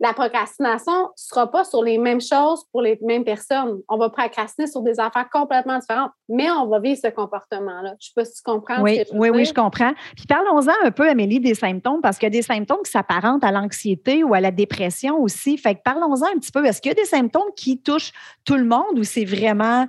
la 0.04 0.14
procrastination 0.14 1.04
ne 1.04 1.08
sera 1.16 1.50
pas 1.50 1.64
sur 1.64 1.82
les 1.82 1.98
mêmes 1.98 2.20
choses 2.20 2.66
pour 2.74 2.82
les 2.82 3.00
mêmes 3.02 3.24
personnes. 3.24 3.80
On 3.88 3.98
va 3.98 4.10
procrastiner 4.10 4.68
sur 4.68 4.82
des 4.82 5.00
affaires 5.00 5.30
complètement 5.32 5.80
différentes, 5.80 6.12
mais 6.28 6.52
on 6.52 6.68
va 6.68 6.82
vivre 6.82 7.00
ce 7.02 7.08
comportement-là. 7.08 7.94
Je 8.02 8.08
ne 8.08 8.10
sais 8.10 8.12
pas 8.14 8.26
si 8.26 8.34
tu 8.34 8.42
comprends. 8.44 8.82
Oui, 8.82 9.02
oui, 9.14 9.30
oui, 9.30 9.46
je 9.46 9.54
comprends. 9.54 9.94
Puis 10.18 10.26
parlons-en 10.28 10.74
un 10.84 10.92
peu, 10.92 11.08
Amélie, 11.08 11.40
des 11.40 11.56
symptômes, 11.56 12.02
parce 12.02 12.18
qu'il 12.18 12.26
y 12.26 12.28
a 12.28 12.38
des 12.38 12.42
symptômes 12.42 12.82
qui 12.84 12.92
s'apparentent 12.92 13.46
à 13.46 13.52
l'anxiété 13.54 14.26
ou 14.26 14.34
à 14.34 14.42
la 14.42 14.52
dépression 14.52 15.22
aussi. 15.22 15.58
Fait 15.58 15.76
que 15.76 15.80
parlons-en 15.86 16.26
un 16.26 16.38
petit 16.38 16.52
peu. 16.52 16.66
Est-ce 16.66 16.82
qu'il 16.82 16.90
y 16.90 16.92
a 16.92 17.02
des 17.02 17.06
symptômes 17.06 17.54
qui 17.56 17.82
touchent 17.82 18.12
tout 18.44 18.56
le 18.56 18.66
monde 18.66 18.98
ou 19.00 19.06
c'est 19.06 19.26
vraiment 19.26 19.88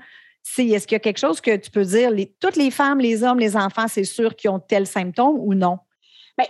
est-ce 0.58 0.86
qu'il 0.86 0.94
y 0.94 0.96
a 0.96 1.00
quelque 1.00 1.18
chose 1.18 1.40
que 1.40 1.56
tu 1.56 1.70
peux 1.70 1.84
dire, 1.84 2.10
toutes 2.38 2.56
les 2.56 2.70
femmes, 2.70 3.00
les 3.00 3.24
hommes, 3.24 3.38
les 3.38 3.56
enfants, 3.56 3.88
c'est 3.88 4.04
sûr 4.04 4.36
qu'ils 4.36 4.50
ont 4.50 4.60
tel 4.60 4.86
symptôme 4.86 5.36
ou 5.38 5.54
non? 5.54 5.78
Bien, 6.36 6.48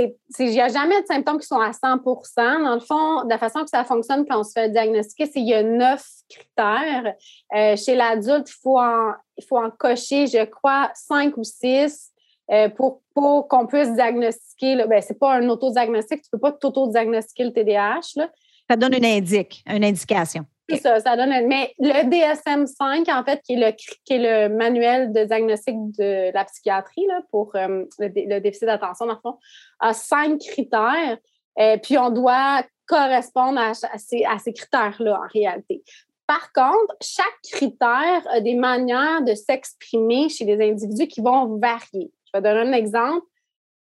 euh, 0.00 0.08
il 0.40 0.46
n'y 0.46 0.60
a 0.60 0.68
jamais 0.68 1.00
de 1.00 1.06
symptômes 1.06 1.38
qui 1.38 1.46
sont 1.46 1.60
à 1.60 1.70
100% 1.70 2.62
Dans 2.64 2.74
le 2.74 2.80
fond, 2.80 3.22
de 3.24 3.28
la 3.28 3.38
façon 3.38 3.62
que 3.62 3.70
ça 3.70 3.84
fonctionne 3.84 4.26
quand 4.26 4.40
on 4.40 4.44
se 4.44 4.52
fait 4.52 4.68
diagnostiquer, 4.68 5.26
c'est 5.26 5.32
qu'il 5.34 5.48
y 5.48 5.54
a 5.54 5.62
neuf 5.62 6.04
critères. 6.28 7.14
Euh, 7.54 7.76
chez 7.76 7.94
l'adulte, 7.94 8.50
il 8.50 8.60
faut, 8.60 8.80
en, 8.80 9.12
faut 9.48 9.58
en 9.58 9.70
cocher, 9.70 10.26
je 10.26 10.44
crois, 10.44 10.90
cinq 10.94 11.36
ou 11.36 11.44
six 11.44 12.10
euh, 12.50 12.68
pour, 12.68 13.02
pour 13.14 13.46
qu'on 13.46 13.68
puisse 13.68 13.92
diagnostiquer. 13.94 14.76
Ce 14.78 15.12
n'est 15.12 15.18
pas 15.18 15.34
un 15.34 15.48
autodiagnostic, 15.48 16.22
tu 16.22 16.28
ne 16.32 16.38
peux 16.38 16.40
pas 16.40 16.52
t'auto-diagnostiquer 16.52 17.44
le 17.44 17.52
TDAH. 17.52 18.16
Là. 18.16 18.30
Ça 18.68 18.76
donne 18.76 18.94
une 18.94 19.04
indique, 19.04 19.62
une 19.66 19.84
indication. 19.84 20.44
C'est 20.68 20.76
ça, 20.76 21.00
ça 21.00 21.16
donne. 21.16 21.30
Mais 21.48 21.74
le 21.78 22.08
DSM-5, 22.08 23.12
en 23.12 23.24
fait, 23.24 23.40
qui 23.42 23.54
est, 23.54 23.56
le, 23.56 23.72
qui 24.04 24.14
est 24.14 24.48
le 24.48 24.54
manuel 24.54 25.12
de 25.12 25.24
diagnostic 25.24 25.74
de 25.98 26.32
la 26.32 26.44
psychiatrie 26.44 27.06
là, 27.06 27.20
pour 27.30 27.54
euh, 27.56 27.84
le, 27.98 28.38
déficit 28.38 28.66
d'attention, 28.66 29.06
dans 29.06 29.14
le 29.14 29.20
fond, 29.20 29.38
a 29.80 29.92
cinq 29.92 30.38
critères. 30.38 31.18
euh, 31.58 31.76
puis, 31.78 31.98
on 31.98 32.10
doit 32.10 32.62
correspondre 32.86 33.58
à, 33.60 33.74
ces, 33.74 34.24
à 34.24 34.38
ces 34.38 34.52
critères-là, 34.52 35.20
en 35.20 35.28
réalité. 35.32 35.82
Par 36.26 36.52
contre, 36.52 36.94
chaque 37.00 37.40
critère 37.42 38.22
a 38.30 38.40
des 38.40 38.54
manières 38.54 39.22
de 39.22 39.34
s'exprimer 39.34 40.28
chez 40.28 40.44
les 40.44 40.70
individus 40.70 41.08
qui 41.08 41.20
vont 41.20 41.58
varier. 41.58 42.12
Je 42.26 42.30
vais 42.34 42.42
donner 42.42 42.70
un 42.70 42.72
exemple. 42.72 43.26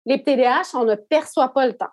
Les 0.05 0.23
TDAH, 0.23 0.75
on 0.75 0.85
ne 0.85 0.95
perçoit 0.95 1.53
pas 1.53 1.67
le 1.67 1.73
temps. 1.73 1.91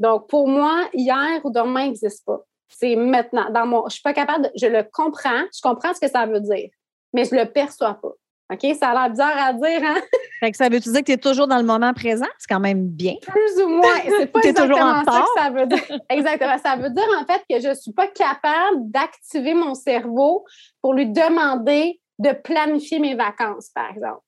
Donc, 0.00 0.28
pour 0.28 0.48
moi, 0.48 0.88
hier 0.92 1.40
ou 1.44 1.50
demain 1.50 1.86
n'existe 1.86 2.24
pas. 2.24 2.40
C'est 2.78 2.96
maintenant. 2.96 3.50
Dans 3.50 3.66
mon, 3.66 3.84
je 3.88 3.94
suis 3.94 4.02
pas 4.02 4.14
capable 4.14 4.44
de, 4.44 4.50
je 4.56 4.66
le 4.66 4.82
comprends, 4.82 5.44
je 5.54 5.60
comprends 5.62 5.94
ce 5.94 6.00
que 6.00 6.08
ça 6.08 6.26
veut 6.26 6.40
dire, 6.40 6.68
mais 7.12 7.24
je 7.24 7.34
le 7.34 7.44
perçois 7.46 7.94
pas. 7.94 8.12
OK? 8.52 8.76
Ça 8.78 8.90
a 8.90 8.94
l'air 8.94 9.10
bizarre 9.10 9.36
à 9.38 9.52
dire, 9.52 9.80
hein? 9.82 10.00
Fait 10.40 10.50
que 10.50 10.56
ça 10.56 10.68
veut 10.68 10.78
dire 10.78 10.92
que 10.92 11.06
tu 11.06 11.12
es 11.12 11.16
toujours 11.16 11.46
dans 11.46 11.56
le 11.56 11.64
moment 11.64 11.94
présent? 11.94 12.26
C'est 12.38 12.48
quand 12.48 12.60
même 12.60 12.86
bien. 12.88 13.14
Plus 13.22 13.62
ou 13.62 13.68
moins. 13.68 14.00
C'est 14.18 14.26
pas 14.26 14.40
exactement 14.44 15.04
ça 15.04 15.24
que 15.34 15.42
ça 15.42 15.50
veut 15.50 15.66
dire. 15.66 15.98
Exactement. 16.10 16.58
Ça 16.58 16.76
veut 16.76 16.90
dire, 16.90 17.06
en 17.18 17.24
fait, 17.24 17.42
que 17.48 17.60
je 17.60 17.68
ne 17.68 17.74
suis 17.74 17.92
pas 17.92 18.08
capable 18.08 18.90
d'activer 18.90 19.54
mon 19.54 19.74
cerveau 19.74 20.44
pour 20.82 20.92
lui 20.92 21.06
demander 21.06 22.00
de 22.18 22.32
planifier 22.32 22.98
mes 22.98 23.14
vacances, 23.14 23.70
par 23.74 23.90
exemple. 23.90 24.20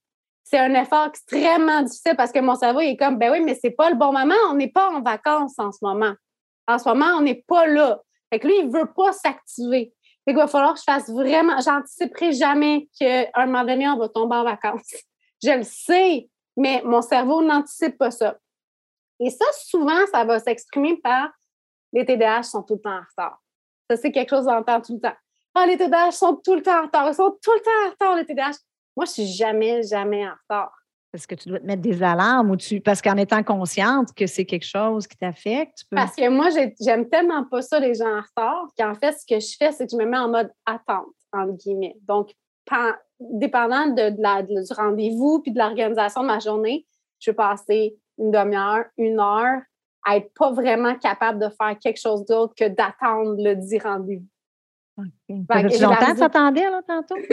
C'est 0.44 0.58
un 0.58 0.74
effort 0.74 1.08
extrêmement 1.08 1.82
difficile 1.82 2.14
parce 2.16 2.32
que 2.32 2.38
mon 2.38 2.54
cerveau 2.54 2.80
est 2.80 2.96
comme, 2.96 3.18
ben 3.18 3.32
oui, 3.32 3.40
mais 3.40 3.58
c'est 3.60 3.70
pas 3.70 3.90
le 3.90 3.96
bon 3.96 4.12
moment. 4.12 4.34
On 4.48 4.54
n'est 4.54 4.70
pas 4.70 4.90
en 4.90 5.02
vacances 5.02 5.58
en 5.58 5.72
ce 5.72 5.78
moment. 5.82 6.14
En 6.68 6.78
ce 6.78 6.88
moment, 6.88 7.16
on 7.18 7.20
n'est 7.20 7.44
pas 7.46 7.66
là. 7.66 8.00
Fait 8.30 8.40
que 8.40 8.46
lui, 8.46 8.58
il 8.58 8.70
veut 8.70 8.92
pas 8.92 9.12
s'activer. 9.12 9.92
Fait 10.24 10.32
qu'il 10.32 10.36
va 10.36 10.46
falloir 10.46 10.74
que 10.74 10.80
je 10.80 10.84
fasse 10.84 11.08
vraiment. 11.10 11.60
J'anticiperai 11.60 12.32
jamais 12.32 12.88
qu'à 12.98 13.28
un 13.34 13.46
moment 13.46 13.64
donné, 13.64 13.88
on 13.88 13.98
va 13.98 14.08
tomber 14.08 14.36
en 14.36 14.44
vacances. 14.44 14.94
Je 15.42 15.50
le 15.50 15.62
sais, 15.62 16.28
mais 16.56 16.82
mon 16.84 17.02
cerveau 17.02 17.42
n'anticipe 17.42 17.98
pas 17.98 18.10
ça. 18.10 18.38
Et 19.20 19.30
ça, 19.30 19.44
souvent, 19.52 20.06
ça 20.10 20.24
va 20.24 20.38
s'exprimer 20.38 20.96
par 20.96 21.30
les 21.92 22.04
TDAH 22.04 22.44
sont 22.44 22.62
tout 22.62 22.74
le 22.74 22.80
temps 22.80 22.96
en 22.96 23.00
retard. 23.00 23.42
Ça, 23.88 23.96
c'est 23.96 24.12
quelque 24.12 24.30
chose 24.30 24.44
qu'on 24.44 24.56
entend 24.56 24.80
tout 24.80 24.94
le 24.94 25.00
temps. 25.00 25.16
Ah, 25.54 25.66
les 25.66 25.78
TDAH 25.78 26.12
sont 26.12 26.36
tout 26.36 26.54
le 26.54 26.62
temps 26.62 26.80
en 26.80 26.86
retard. 26.86 27.08
Ils 27.08 27.14
sont 27.14 27.38
tout 27.42 27.52
le 27.52 27.60
temps 27.60 27.86
en 27.86 27.90
retard, 27.90 28.16
les 28.16 28.26
TDAH. 28.26 28.58
Moi, 28.96 29.06
je 29.06 29.12
suis 29.12 29.26
jamais, 29.26 29.82
jamais 29.82 30.26
en 30.26 30.32
retard. 30.32 30.72
Est-ce 31.16 31.26
que 31.26 31.34
tu 31.34 31.48
dois 31.48 31.58
te 31.58 31.66
mettre 31.66 31.82
des 31.82 32.02
alarmes 32.02 32.50
ou 32.50 32.56
tu. 32.56 32.80
Parce 32.80 33.02
qu'en 33.02 33.16
étant 33.16 33.42
consciente 33.42 34.14
que 34.14 34.26
c'est 34.26 34.44
quelque 34.44 34.66
chose 34.66 35.06
qui 35.06 35.16
t'affecte, 35.16 35.84
peux. 35.90 35.96
Parce 35.96 36.14
que 36.14 36.28
moi, 36.28 36.48
j'aime 36.80 37.08
tellement 37.08 37.44
pas 37.44 37.62
ça, 37.62 37.80
les 37.80 37.94
gens 37.94 38.06
en 38.06 38.20
retard, 38.20 38.68
qu'en 38.78 38.94
fait, 38.94 39.12
ce 39.12 39.26
que 39.26 39.40
je 39.40 39.56
fais, 39.58 39.72
c'est 39.72 39.86
que 39.86 39.92
je 39.92 39.96
me 39.96 40.04
mets 40.04 40.18
en 40.18 40.28
mode 40.28 40.50
attente, 40.64 41.06
entre 41.32 41.52
guillemets. 41.52 41.96
Donc, 42.06 42.32
dépendant 43.18 43.86
de, 43.88 44.14
la, 44.20 44.42
du 44.42 44.54
rendez-vous 44.74 45.40
puis 45.42 45.52
de 45.52 45.58
l'organisation 45.58 46.22
de 46.22 46.26
ma 46.26 46.38
journée, 46.38 46.86
je 47.18 47.30
vais 47.30 47.34
passer 47.34 47.96
une 48.18 48.30
demi-heure, 48.30 48.84
une 48.96 49.20
heure 49.20 49.60
à 50.04 50.16
être 50.16 50.32
pas 50.34 50.52
vraiment 50.52 50.94
capable 50.96 51.40
de 51.40 51.48
faire 51.48 51.76
quelque 51.78 52.00
chose 52.00 52.24
d'autre 52.26 52.54
que 52.56 52.68
d'attendre 52.68 53.34
le 53.38 53.54
dit 53.54 53.78
rendez-vous. 53.78 54.26
Okay. 54.98 55.42
Ça 55.48 55.62
longtemps 55.62 56.14
t'attendais, 56.14 56.70
là, 56.70 56.80
tantôt? 56.86 57.16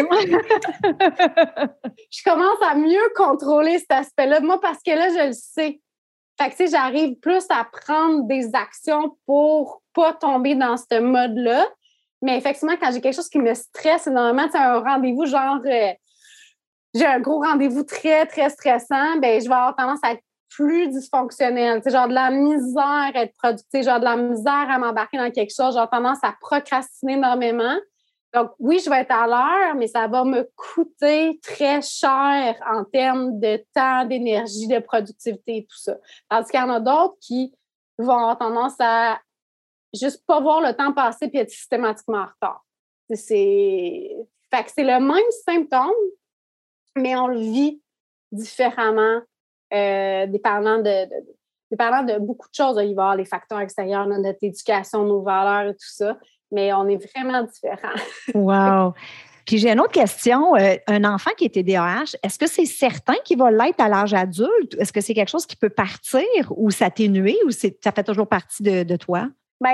je 2.11 2.23
commence 2.23 2.61
à 2.61 2.75
mieux 2.75 3.13
contrôler 3.15 3.79
cet 3.79 3.91
aspect-là, 3.91 4.41
moi, 4.41 4.59
parce 4.59 4.79
que 4.83 4.91
là, 4.91 5.07
je 5.09 5.27
le 5.27 5.33
sais. 5.33 5.79
Fait 6.39 6.49
que, 6.49 6.55
tu 6.55 6.65
sais, 6.65 6.67
j'arrive 6.67 7.15
plus 7.19 7.45
à 7.49 7.63
prendre 7.63 8.23
des 8.27 8.53
actions 8.53 9.15
pour 9.25 9.81
pas 9.93 10.13
tomber 10.13 10.55
dans 10.55 10.75
ce 10.75 10.99
mode-là. 10.99 11.65
Mais 12.21 12.37
effectivement, 12.37 12.75
quand 12.79 12.91
j'ai 12.91 13.01
quelque 13.01 13.15
chose 13.15 13.29
qui 13.29 13.39
me 13.39 13.53
stresse 13.53 14.07
énormément, 14.07 14.47
c'est 14.51 14.57
un 14.57 14.79
rendez-vous 14.79 15.25
genre, 15.25 15.59
euh, 15.65 15.93
j'ai 16.93 17.05
un 17.05 17.19
gros 17.19 17.41
rendez-vous 17.41 17.83
très, 17.83 18.25
très 18.25 18.49
stressant, 18.49 19.17
ben 19.17 19.41
je 19.41 19.47
vais 19.47 19.53
avoir 19.53 19.75
tendance 19.75 19.99
à 20.03 20.13
être 20.13 20.23
plus 20.55 20.89
dysfonctionnelle, 20.89 21.81
genre 21.85 22.07
de 22.07 22.13
la 22.13 22.29
misère 22.29 23.11
à 23.15 23.23
être 23.23 23.33
productive, 23.35 23.83
genre 23.83 23.99
de 23.99 24.05
la 24.05 24.17
misère 24.17 24.69
à 24.69 24.77
m'embarquer 24.77 25.17
dans 25.17 25.31
quelque 25.31 25.53
chose, 25.53 25.75
j'ai 25.75 25.87
tendance 25.91 26.23
à 26.23 26.35
procrastiner 26.39 27.13
énormément. 27.13 27.75
Donc, 28.33 28.51
oui, 28.59 28.79
je 28.83 28.89
vais 28.89 29.01
être 29.01 29.11
à 29.11 29.27
l'heure, 29.27 29.75
mais 29.75 29.87
ça 29.87 30.07
va 30.07 30.23
me 30.23 30.49
coûter 30.55 31.39
très 31.43 31.81
cher 31.81 32.55
en 32.67 32.83
termes 32.83 33.39
de 33.39 33.63
temps, 33.75 34.05
d'énergie, 34.05 34.67
de 34.67 34.79
productivité 34.79 35.57
et 35.57 35.65
tout 35.65 35.77
ça. 35.77 35.97
Parce 36.29 36.49
qu'il 36.49 36.59
y 36.59 36.63
en 36.63 36.69
a 36.69 36.79
d'autres 36.79 37.17
qui 37.21 37.53
vont 37.97 38.17
avoir 38.17 38.37
tendance 38.37 38.75
à 38.79 39.19
juste 39.93 40.25
pas 40.25 40.39
voir 40.39 40.61
le 40.61 40.73
temps 40.73 40.93
passer 40.93 41.27
puis 41.27 41.37
être 41.37 41.51
systématiquement 41.51 42.19
en 42.19 42.25
retard. 42.25 42.65
C'est 43.13 44.15
le 44.51 44.99
même 44.99 45.31
symptôme, 45.45 45.91
mais 46.95 47.15
on 47.15 47.27
le 47.27 47.39
vit 47.39 47.81
différemment 48.31 49.21
euh, 49.73 50.27
dépendant 50.27 50.77
de, 50.77 51.05
de, 51.05 52.13
de 52.13 52.19
beaucoup 52.19 52.47
de 52.49 52.53
choses. 52.53 52.77
Il 52.77 52.77
va 52.77 52.83
y 52.83 52.89
avoir 52.91 53.15
les 53.15 53.25
facteurs 53.25 53.59
extérieurs, 53.59 54.07
notre 54.07 54.37
éducation, 54.41 55.03
nos 55.03 55.21
valeurs 55.21 55.71
et 55.71 55.73
tout 55.73 55.91
ça, 55.91 56.17
mais 56.51 56.73
on 56.73 56.87
est 56.87 57.03
vraiment 57.11 57.43
différents. 57.43 57.99
wow! 58.35 58.93
Puis 59.45 59.57
j'ai 59.57 59.71
une 59.71 59.79
autre 59.79 59.91
question. 59.91 60.55
Euh, 60.55 60.75
un 60.87 61.03
enfant 61.03 61.31
qui 61.37 61.45
est 61.45 61.49
TDAH, 61.49 62.15
est-ce 62.23 62.39
que 62.39 62.47
c'est 62.47 62.65
certain 62.65 63.15
qu'il 63.25 63.37
va 63.37 63.51
l'être 63.51 63.81
à 63.81 63.89
l'âge 63.89 64.13
adulte? 64.13 64.75
Est-ce 64.79 64.93
que 64.93 65.01
c'est 65.01 65.13
quelque 65.13 65.29
chose 65.29 65.45
qui 65.45 65.55
peut 65.55 65.69
partir 65.69 66.23
ou 66.55 66.71
s'atténuer 66.71 67.37
ou 67.45 67.51
ça 67.51 67.91
fait 67.91 68.03
toujours 68.03 68.27
partie 68.27 68.63
de, 68.63 68.95
toi? 68.95 69.27
Bien, 69.59 69.73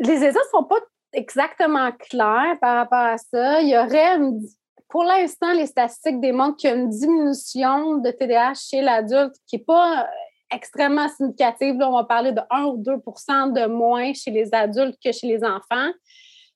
les 0.00 0.16
études 0.16 0.34
ne 0.34 0.58
sont 0.58 0.64
pas 0.64 0.80
exactement 1.12 1.90
claires 1.92 2.56
par 2.60 2.76
rapport 2.76 2.98
à 2.98 3.18
ça. 3.18 3.60
Il 3.60 3.68
y 3.68 3.76
aurait 3.76 4.16
une 4.16 4.40
pour 4.88 5.04
l'instant, 5.04 5.52
les 5.52 5.66
statistiques 5.66 6.20
démontrent 6.20 6.56
qu'il 6.56 6.70
y 6.70 6.72
a 6.72 6.76
une 6.76 6.88
diminution 6.88 7.98
de 7.98 8.10
TDAH 8.10 8.54
chez 8.54 8.80
l'adulte 8.80 9.34
qui 9.46 9.56
n'est 9.56 9.64
pas 9.64 10.08
extrêmement 10.50 11.08
significative. 11.08 11.76
Là, 11.78 11.90
on 11.90 11.96
va 11.96 12.04
parler 12.04 12.32
de 12.32 12.40
1 12.50 12.64
ou 12.64 12.82
2% 12.82 13.52
de 13.52 13.66
moins 13.66 14.12
chez 14.14 14.30
les 14.30 14.52
adultes 14.54 14.96
que 15.04 15.12
chez 15.12 15.26
les 15.26 15.44
enfants. 15.44 15.90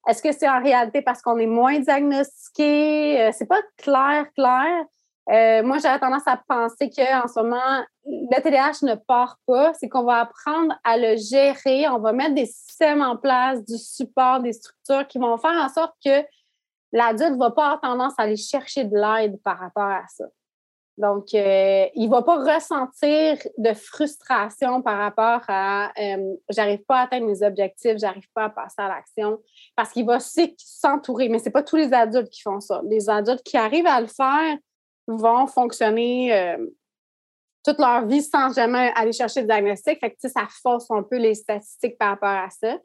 Est-ce 0.09 0.23
que 0.23 0.33
c'est 0.33 0.49
en 0.49 0.63
réalité 0.63 1.03
parce 1.03 1.23
qu'on 1.23 1.39
est 1.39 1.47
moins 1.47 1.79
diagnostiqué? 1.79 3.21
Euh, 3.21 3.31
c'est 3.33 3.47
pas 3.47 3.61
clair, 3.77 4.27
clair. 4.35 4.85
Euh, 5.31 5.63
moi, 5.63 5.79
j'avais 5.79 6.01
tendance 6.01 6.27
à 6.27 6.41
penser 6.49 6.91
qu'en 6.91 7.29
ce 7.29 7.39
moment, 7.39 7.85
le 8.05 8.43
TDAH 8.43 8.79
ne 8.83 8.95
part 8.97 9.39
pas. 9.47 9.73
C'est 9.75 9.89
qu'on 9.89 10.03
va 10.05 10.23
apprendre 10.23 10.75
à 10.83 10.97
le 10.97 11.17
gérer. 11.17 11.89
On 11.89 12.01
va 12.01 12.13
mettre 12.13 12.35
des 12.35 12.47
systèmes 12.47 13.03
en 13.03 13.17
place, 13.17 13.65
du 13.65 13.79
support, 13.79 14.41
des 14.41 14.53
structures 14.53 15.07
qui 15.07 15.19
vont 15.19 15.37
faire 15.39 15.53
en 15.53 15.69
sorte 15.69 15.95
que 16.05 16.25
l'adulte 16.93 17.33
ne 17.33 17.39
va 17.39 17.51
pas 17.51 17.65
avoir 17.65 17.81
tendance 17.81 18.15
à 18.19 18.23
aller 18.23 18.37
chercher 18.37 18.85
de 18.85 18.97
l'aide 18.97 19.41
par 19.43 19.59
rapport 19.59 19.83
à 19.85 20.05
ça. 20.09 20.25
Donc, 20.99 21.33
euh, 21.35 21.87
il 21.95 22.07
ne 22.07 22.11
va 22.11 22.23
pas 22.23 22.55
ressentir 22.55 23.39
de 23.57 23.73
frustration 23.73 24.83
par 24.83 24.99
rapport 24.99 25.41
à 25.49 25.91
euh, 25.99 26.35
j'arrive 26.51 26.85
pas 26.85 26.99
à 26.99 27.03
atteindre 27.05 27.27
mes 27.27 27.43
objectifs, 27.43 27.97
j'arrive 27.97 28.29
pas 28.35 28.45
à 28.45 28.51
passer 28.51 28.77
à 28.79 28.89
l'action, 28.89 29.41
parce 29.75 29.91
qu'il 29.91 30.05
va 30.05 30.19
s'entourer. 30.21 31.31
Mais 31.31 31.39
ce 31.39 31.47
n'est 31.47 31.51
pas 31.51 31.63
tous 31.63 31.77
les 31.77 31.95
adultes 31.95 32.29
qui 32.29 32.43
font 32.43 32.61
ça. 32.61 32.83
Les 32.85 33.09
adultes 33.09 33.43
qui 33.43 33.57
arrivent 33.57 33.87
à 33.87 34.01
le 34.03 34.07
faire 34.07 34.59
vont 35.07 35.47
fonctionner 35.47 36.35
euh, 36.35 36.59
toute 37.65 37.79
leur 37.79 38.07
vie 38.07 38.23
sans 38.23 38.53
jamais 38.53 38.93
aller 38.95 39.13
chercher 39.13 39.41
le 39.41 39.47
diagnostic. 39.47 39.99
Fait 39.99 40.15
ça 40.21 40.47
force 40.63 40.91
un 40.91 41.03
peu 41.03 41.17
les 41.17 41.35
statistiques 41.35 41.97
par 41.97 42.11
rapport 42.11 42.29
à 42.29 42.51
ça 42.51 42.77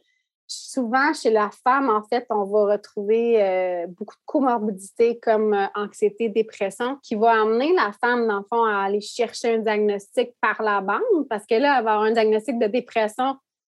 souvent, 0.48 1.14
chez 1.14 1.30
la 1.30 1.50
femme, 1.64 1.90
en 1.90 2.02
fait, 2.04 2.26
on 2.30 2.46
va 2.46 2.74
retrouver 2.74 3.44
euh, 3.44 3.88
beaucoup 3.88 4.16
de 4.16 4.22
comorbidités 4.26 5.20
comme 5.20 5.54
euh, 5.54 5.66
anxiété, 5.76 6.30
dépression, 6.30 6.98
qui 7.04 7.16
va 7.16 7.42
amener 7.42 7.74
la 7.76 7.92
femme, 8.02 8.28
dans 8.28 8.40
le 8.40 8.46
fond, 8.50 8.64
à 8.64 8.84
aller 8.84 9.02
chercher 9.02 9.56
un 9.56 9.60
diagnostic 9.60 10.32
par 10.42 10.62
la 10.62 10.82
bande, 10.82 11.28
parce 11.30 11.46
que 11.46 11.56
là, 11.56 11.78
elle 11.78 11.84
va 11.84 11.92
avoir 11.94 12.04
un 12.04 12.12
diagnostic 12.12 12.58
de 12.58 12.68
dépression 12.68 13.36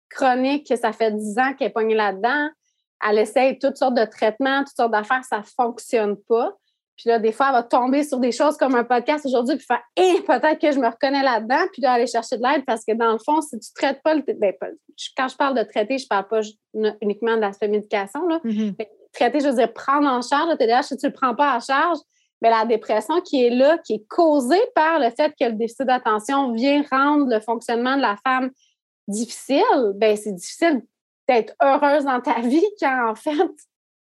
chronique, 0.09 0.67
que 0.67 0.75
ça 0.75 0.91
fait 0.91 1.11
10 1.11 1.39
ans 1.39 1.53
qu'elle 1.53 1.67
est 1.67 1.71
pognée 1.71 1.95
là-dedans. 1.95 2.49
Elle 3.07 3.19
essaye 3.19 3.57
toutes 3.57 3.77
sortes 3.77 3.95
de 3.95 4.05
traitements, 4.05 4.63
toutes 4.63 4.75
sortes 4.75 4.91
d'affaires, 4.91 5.23
ça 5.23 5.39
ne 5.39 5.43
fonctionne 5.43 6.15
pas. 6.27 6.55
Puis 7.01 7.09
là, 7.09 7.17
des 7.17 7.31
fois, 7.31 7.47
elle 7.47 7.53
va 7.53 7.63
tomber 7.63 8.03
sur 8.03 8.19
des 8.19 8.31
choses 8.31 8.57
comme 8.57 8.75
un 8.75 8.83
podcast 8.83 9.25
aujourd'hui, 9.25 9.55
puis 9.55 9.65
faire 9.65 9.81
Eh, 9.95 10.21
peut-être 10.21 10.59
que 10.59 10.71
je 10.71 10.79
me 10.79 10.87
reconnais 10.87 11.23
là-dedans, 11.23 11.65
puis 11.73 11.81
d'aller 11.81 12.05
chercher 12.05 12.37
de 12.37 12.43
l'aide 12.43 12.63
parce 12.63 12.85
que 12.85 12.93
dans 12.93 13.13
le 13.13 13.17
fond, 13.17 13.41
si 13.41 13.57
tu 13.59 13.69
ne 13.75 13.81
traites 13.81 14.03
pas 14.03 14.13
le. 14.13 14.21
Ben, 14.21 14.53
quand 15.17 15.27
je 15.27 15.35
parle 15.35 15.57
de 15.57 15.63
traiter, 15.63 15.97
je 15.97 16.05
ne 16.05 16.09
parle 16.09 16.27
pas 16.27 16.41
uniquement 17.01 17.35
de 17.37 17.41
l'aspect 17.41 17.69
médication. 17.69 18.27
Là. 18.27 18.39
Mm-hmm. 18.45 18.75
Traiter, 19.13 19.39
je 19.39 19.47
veux 19.47 19.55
dire, 19.55 19.73
prendre 19.73 20.07
en 20.07 20.21
charge 20.21 20.51
le 20.51 20.57
TDAH, 20.57 20.83
si 20.83 20.97
tu 20.97 21.07
ne 21.07 21.11
le 21.11 21.15
prends 21.15 21.33
pas 21.33 21.57
en 21.57 21.59
charge, 21.59 21.97
mais 22.43 22.51
ben, 22.51 22.59
la 22.59 22.65
dépression 22.65 23.19
qui 23.21 23.43
est 23.43 23.49
là, 23.49 23.79
qui 23.79 23.95
est 23.95 24.07
causée 24.07 24.61
par 24.75 24.99
le 24.99 25.09
fait 25.09 25.33
que 25.39 25.45
le 25.45 25.53
déficit 25.53 25.87
d'attention 25.87 26.53
vient 26.53 26.83
rendre 26.91 27.27
le 27.27 27.39
fonctionnement 27.39 27.95
de 27.95 28.01
la 28.01 28.15
femme 28.23 28.51
difficile, 29.07 29.93
ben 29.95 30.15
c'est 30.15 30.33
difficile 30.33 30.83
d'être 31.27 31.55
heureuse 31.63 32.05
dans 32.05 32.21
ta 32.21 32.39
vie 32.41 32.65
quand 32.79 33.09
en 33.09 33.15
fait 33.15 33.49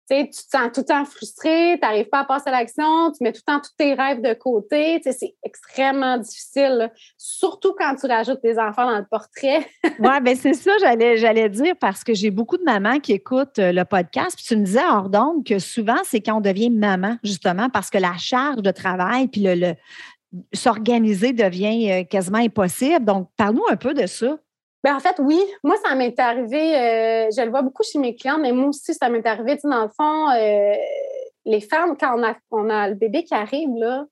tu 0.09 0.29
te 0.29 0.57
sens 0.57 0.71
tout 0.73 0.81
le 0.81 0.85
temps 0.85 1.05
frustré, 1.05 1.75
tu 1.75 1.81
n'arrives 1.81 2.09
pas 2.09 2.21
à 2.21 2.25
passer 2.25 2.49
à 2.49 2.53
l'action, 2.53 3.11
tu 3.13 3.23
mets 3.23 3.33
tout 3.33 3.41
le 3.47 3.53
temps 3.53 3.61
tous 3.61 3.75
tes 3.77 3.95
rêves 3.95 4.23
de 4.23 4.35
côté. 4.35 5.01
C'est 5.03 5.35
extrêmement 5.43 6.19
difficile, 6.19 6.91
surtout 7.17 7.75
quand 7.79 7.97
tu 7.97 8.07
rajoutes 8.07 8.41
tes 8.41 8.59
enfants 8.59 8.91
dans 8.91 8.99
le 8.99 9.07
portrait. 9.11 9.67
oui, 9.99 10.21
bien 10.23 10.35
c'est 10.35 10.55
ça, 10.55 10.73
j'allais, 10.81 11.17
j'allais 11.17 11.49
dire, 11.49 11.75
parce 11.81 12.05
que 12.05 12.15
j'ai 12.15 12.31
beaucoup 12.31 12.57
de 12.57 12.65
mamans 12.65 13.01
qui 13.01 13.13
écoutent 13.13 13.59
euh, 13.59 13.73
le 13.73 13.85
podcast. 13.85 14.37
Puis 14.37 14.45
tu 14.47 14.57
me 14.57 14.65
disais, 14.65 14.85
Ordonne, 14.85 15.43
que 15.45 15.59
souvent, 15.59 15.99
c'est 16.05 16.21
quand 16.21 16.39
on 16.39 16.41
devient 16.41 16.71
maman, 16.71 17.17
justement, 17.23 17.69
parce 17.69 17.91
que 17.91 17.99
la 17.99 18.17
charge 18.17 18.63
de 18.63 18.71
travail, 18.71 19.29
puis 19.29 19.43
le 19.45 19.75
s'organiser 20.53 21.33
devient 21.33 21.91
euh, 21.91 22.05
quasiment 22.05 22.39
impossible. 22.39 23.05
Donc, 23.05 23.29
parle-nous 23.37 23.65
un 23.71 23.77
peu 23.77 23.95
de 23.95 24.07
ça. 24.07 24.39
Ben, 24.87 24.95
en 24.95 25.01
fait, 25.01 25.17
oui. 25.19 25.43
Moi, 25.65 25.75
ça 25.85 25.97
m'est 25.97 26.17
arrivé, 26.21 26.77
euh, 26.77 27.29
je 27.37 27.43
le 27.43 27.51
vois 27.51 27.63
beaucoup 27.63 27.83
chez 27.83 27.99
mes 27.99 28.15
clients, 28.15 28.39
mais 28.39 28.53
moi 28.53 28.69
aussi, 28.69 28.95
ça 28.95 29.09
m'est 29.09 29.27
arrivé. 29.27 29.59
dans 29.65 29.83
le 29.83 29.89
fond, 29.89 30.31
euh, 30.31 30.77
les 31.45 31.61
femmes, 31.61 31.97
quand 31.97 32.17
on 32.53 32.71
a, 32.71 32.89
le 32.89 32.95
bébé 32.95 33.25
qui 33.25 33.35
arrive, 33.35 33.71
là, 33.79 34.05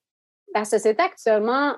la 0.53 0.65
société 0.65 1.01
actuellement, 1.01 1.77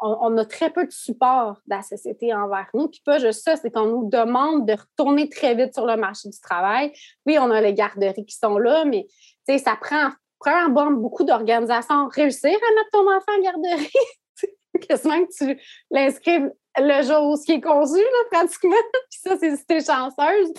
on, 0.00 0.36
a 0.36 0.44
très 0.44 0.70
peu 0.70 0.84
de 0.84 0.90
support 0.90 1.60
de 1.68 1.76
la 1.76 1.82
société 1.82 2.34
envers 2.34 2.66
nous. 2.74 2.88
Puis 2.88 3.02
pas 3.04 3.20
juste 3.20 3.44
ça, 3.44 3.54
c'est 3.54 3.70
qu'on 3.70 3.86
nous 3.86 4.10
demande 4.10 4.66
de 4.66 4.72
retourner 4.72 5.28
très 5.28 5.54
vite 5.54 5.72
sur 5.72 5.86
le 5.86 5.96
marché 5.96 6.28
du 6.28 6.40
travail. 6.40 6.92
Oui, 7.24 7.38
on 7.38 7.52
a 7.52 7.60
les 7.60 7.72
garderies 7.72 8.26
qui 8.26 8.36
sont 8.36 8.58
là, 8.58 8.84
mais 8.84 9.06
ça 9.46 9.78
prend, 9.80 10.10
prend 10.40 10.90
beaucoup 10.90 11.22
d'organisations. 11.22 12.08
Réussir 12.08 12.50
à 12.50 12.74
mettre 12.74 12.90
ton 12.90 13.08
enfant 13.08 13.38
en 13.38 13.42
garderie, 13.42 13.92
quasiment 14.88 15.24
que 15.24 15.32
tu 15.32 15.60
l'inscrives 15.92 16.50
le 16.78 17.02
jour 17.02 17.30
où 17.30 17.36
ce 17.36 17.44
qui 17.44 17.52
est 17.52 17.60
conçu, 17.60 18.00
là, 18.00 18.38
pratiquement. 18.38 18.76
Puis 19.10 19.20
ça, 19.22 19.36
c'est 19.38 19.56
si 19.56 19.66
t'es 19.66 19.84
chanceuse. 19.84 20.52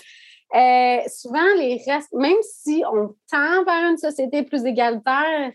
Euh, 0.55 0.97
souvent, 1.07 1.53
les 1.57 1.81
restes, 1.87 2.13
même 2.13 2.37
si 2.41 2.83
on 2.91 3.15
tend 3.31 3.63
vers 3.63 3.89
une 3.89 3.97
société 3.97 4.43
plus 4.43 4.63
égalitaire, 4.65 5.51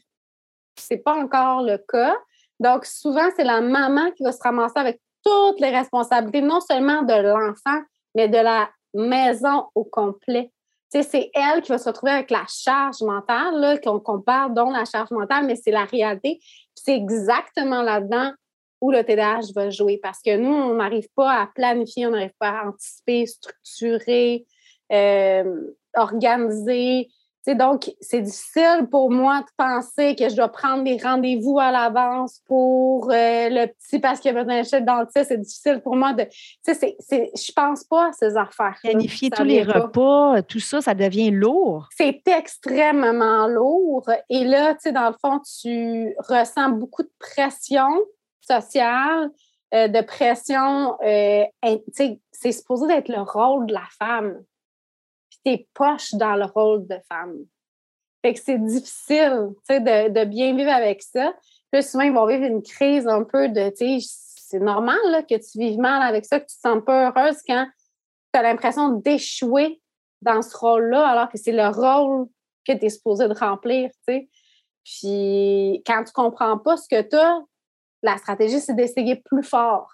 c'est 0.77 0.99
pas 0.99 1.15
encore 1.15 1.63
le 1.63 1.79
cas. 1.79 2.17
Donc, 2.59 2.85
souvent, 2.85 3.29
c'est 3.37 3.45
la 3.45 3.61
maman 3.61 4.11
qui 4.13 4.25
va 4.25 4.33
se 4.33 4.43
ramasser 4.43 4.79
avec 4.79 5.01
toutes 5.25 5.61
les 5.61 5.71
responsabilités, 5.71 6.41
non 6.41 6.61
seulement 6.61 7.03
de 7.03 7.15
l'enfant, 7.15 7.81
mais 8.15 8.29
de 8.29 8.39
la 8.39 8.69
maison 8.95 9.67
au 9.75 9.85
complet. 9.85 10.51
c'est 10.91 11.31
elle 11.35 11.63
qui 11.63 11.71
va 11.71 11.79
se 11.79 11.89
retrouver 11.89 12.13
avec 12.13 12.31
la 12.31 12.45
charge 12.49 13.03
mentale, 13.03 13.81
qu'on 13.85 14.21
parle, 14.21 14.55
dont 14.55 14.71
la 14.71 14.85
charge 14.85 15.11
mentale, 15.11 15.47
mais 15.47 15.55
c'est 15.55 15.71
la 15.71 15.85
réalité. 15.85 16.41
C'est 16.75 16.97
exactement 16.97 17.83
là-dedans 17.83 18.33
où 18.81 18.91
le 18.91 19.03
TDAH 19.03 19.53
va 19.55 19.71
jouer 19.71 19.99
parce 20.03 20.21
que 20.25 20.37
nous, 20.37 20.53
on 20.53 20.75
n'arrive 20.75 21.09
pas 21.15 21.43
à 21.43 21.47
planifier, 21.47 22.07
on 22.07 22.11
n'arrive 22.11 22.35
pas 22.39 22.61
à 22.61 22.69
anticiper, 22.69 23.27
structurer, 23.27 24.47
euh, 24.93 25.61
organiser. 25.97 27.09
donc, 27.49 27.91
c'est 28.01 28.21
difficile 28.21 28.87
pour 28.91 29.11
moi 29.11 29.41
de 29.41 29.47
penser 29.57 30.15
que 30.15 30.29
je 30.29 30.37
dois 30.37 30.49
prendre 30.49 30.85
des 30.85 30.99
rendez-vous 30.99 31.59
à 31.59 31.73
l'avance 31.73 32.41
pour 32.47 33.11
euh, 33.11 33.49
le 33.49 33.67
petit 33.67 33.99
parce 33.99 34.21
qu'il 34.21 34.37
a 34.37 34.45
besoin 34.45 34.63
d'un 34.81 34.99
dentiste. 34.99 35.29
C'est 35.29 35.41
difficile 35.41 35.81
pour 35.83 35.97
moi 35.97 36.13
de. 36.13 36.25
Tu 36.65 36.75
sais, 36.75 36.97
je 37.01 37.53
pense 37.53 37.85
pas 37.85 38.09
à 38.09 38.13
ces 38.13 38.37
affaires. 38.37 38.77
Planifier 38.83 39.31
tous 39.31 39.45
les 39.45 39.63
repas, 39.63 40.43
tout 40.43 40.61
ça, 40.61 40.81
ça 40.83 40.95
devient 40.95 41.31
lourd. 41.31 41.89
C'est 41.97 42.23
extrêmement 42.27 43.49
lourd. 43.49 44.09
Et 44.29 44.45
là, 44.45 44.75
tu 44.75 44.81
sais, 44.83 44.93
dans 44.93 45.09
le 45.09 45.17
fond, 45.21 45.41
tu 45.41 46.15
ressens 46.29 46.69
beaucoup 46.71 47.03
de 47.03 47.13
pression 47.19 47.89
sociale, 48.49 49.31
euh, 49.75 49.89
de 49.89 50.01
pression. 50.01 50.97
Euh, 51.03 51.45
c'est 52.33 52.53
supposé 52.53 52.87
d'être 52.87 53.09
le 53.09 53.21
rôle 53.21 53.67
de 53.67 53.75
la 53.75 53.87
femme. 53.99 54.43
Puis 55.31 55.41
t'es 55.45 55.69
poche 55.75 56.15
dans 56.15 56.37
le 56.37 56.47
rôle 56.47 56.87
de 56.87 56.99
femme. 57.09 57.37
Fait 58.23 58.35
que 58.35 58.41
c'est 58.41 58.59
difficile 58.59 59.51
de, 59.69 60.09
de, 60.09 60.25
bien 60.25 60.57
vivre 60.57 60.73
avec 60.73 61.03
ça. 61.03 61.33
Puis 61.71 61.83
souvent, 61.83 62.05
ils 62.05 62.13
vont 62.13 62.27
vivre 62.27 62.45
une 62.45 62.63
crise 62.63 63.07
un 63.07 63.23
peu 63.25 63.49
de, 63.49 63.73
c'est 63.77 64.59
normal 64.59 64.99
que 65.29 65.35
tu 65.35 65.59
vives 65.59 65.79
mal 65.79 66.03
avec 66.03 66.25
ça, 66.25 66.41
que 66.41 66.47
tu 66.47 66.57
te 66.57 66.61
sens 66.61 66.83
pas 66.85 67.09
heureuse 67.09 67.43
quand 67.47 67.67
tu 68.33 68.41
as 68.41 68.43
l'impression 68.43 68.89
d'échouer 68.91 69.81
dans 70.23 70.43
ce 70.43 70.57
rôle-là, 70.57 71.07
alors 71.07 71.29
que 71.29 71.39
c'est 71.39 71.53
le 71.53 71.69
rôle 71.69 72.27
que 72.67 72.73
tu 72.73 72.87
es 72.87 72.91
supposé 72.91 73.29
de 73.29 73.35
remplir, 73.35 73.91
Puis 74.85 75.83
quand 75.87 76.05
tu 76.05 76.13
comprends 76.13 76.59
pas 76.59 76.77
ce 76.77 76.89
que 76.89 77.03
tu 77.03 77.17
as, 77.17 77.41
la 78.03 78.17
stratégie, 78.19 78.61
c'est 78.61 78.75
d'essayer 78.75 79.17
plus 79.17 79.43
fort. 79.43 79.93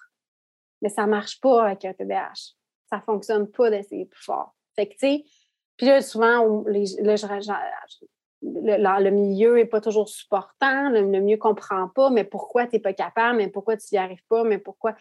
Mais 0.82 0.88
ça 0.88 1.06
ne 1.06 1.10
marche 1.10 1.40
pas 1.40 1.64
avec 1.64 1.84
un 1.84 1.92
TDAH. 1.92 2.54
Ça 2.90 2.96
ne 2.96 3.02
fonctionne 3.02 3.50
pas 3.50 3.70
d'essayer 3.70 4.06
plus 4.06 4.22
fort. 4.22 4.54
Fait 4.76 4.86
que, 4.86 4.92
tu 4.92 4.98
sais, 4.98 5.24
puis 5.76 6.02
souvent, 6.02 6.64
le, 8.42 9.10
milieu 9.10 9.54
n'est 9.54 9.64
pas 9.64 9.80
toujours 9.80 10.08
supportant, 10.08 10.90
le, 10.90 11.02
milieu 11.02 11.36
ne 11.36 11.40
comprend 11.40 11.88
pas, 11.88 12.10
mais 12.10 12.24
pourquoi 12.24 12.66
tu 12.66 12.76
n'es 12.76 12.80
pas 12.80 12.92
capable, 12.92 13.38
mais 13.38 13.48
pourquoi 13.48 13.76
tu 13.76 13.86
n'y 13.92 13.98
arrives 13.98 14.24
pas, 14.28 14.44
mais 14.44 14.58
pourquoi? 14.58 14.94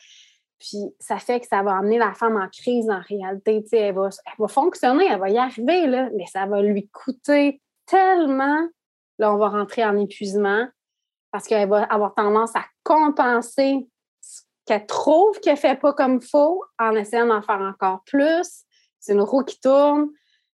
Puis 0.60 0.96
ça 1.00 1.18
fait 1.18 1.42
que 1.42 1.48
ça 1.48 1.62
va 1.62 1.78
amener 1.78 1.98
la 1.98 2.14
femme 2.14 2.38
en 2.38 2.48
crise 2.48 2.90
en 2.90 3.02
réalité. 3.02 3.62
Tu 3.64 3.70
sais, 3.70 3.78
elle, 3.80 3.96
va, 3.96 4.10
elle 4.26 4.48
fonctionner, 4.48 5.06
elle 5.06 5.20
va 5.20 5.30
y 5.30 5.38
arriver, 5.38 5.88
mais 5.88 6.26
ça 6.32 6.46
va 6.46 6.62
lui 6.62 6.88
coûter 6.90 7.62
tellement. 7.86 8.68
Là, 9.20 9.34
on 9.34 9.38
va 9.38 9.50
rentrer 9.50 9.84
en 9.84 9.98
épuisement 9.98 10.68
parce 11.34 11.48
qu'elle 11.48 11.68
va 11.68 11.84
avoir 11.86 12.14
tendance 12.14 12.56
à 12.56 12.64
compenser 12.84 13.90
ce 14.22 14.42
qu'elle 14.68 14.86
trouve 14.86 15.40
qu'elle 15.40 15.56
ne 15.56 15.60
fait 15.60 15.80
pas 15.80 15.92
comme 15.92 16.20
il 16.22 16.26
faut 16.26 16.64
en 16.78 16.96
essayant 16.96 17.26
d'en 17.26 17.42
faire 17.42 17.60
encore 17.60 18.04
plus. 18.06 18.66
C'est 19.00 19.14
une 19.14 19.22
roue 19.22 19.44
qui 19.44 19.60
tourne. 19.60 20.10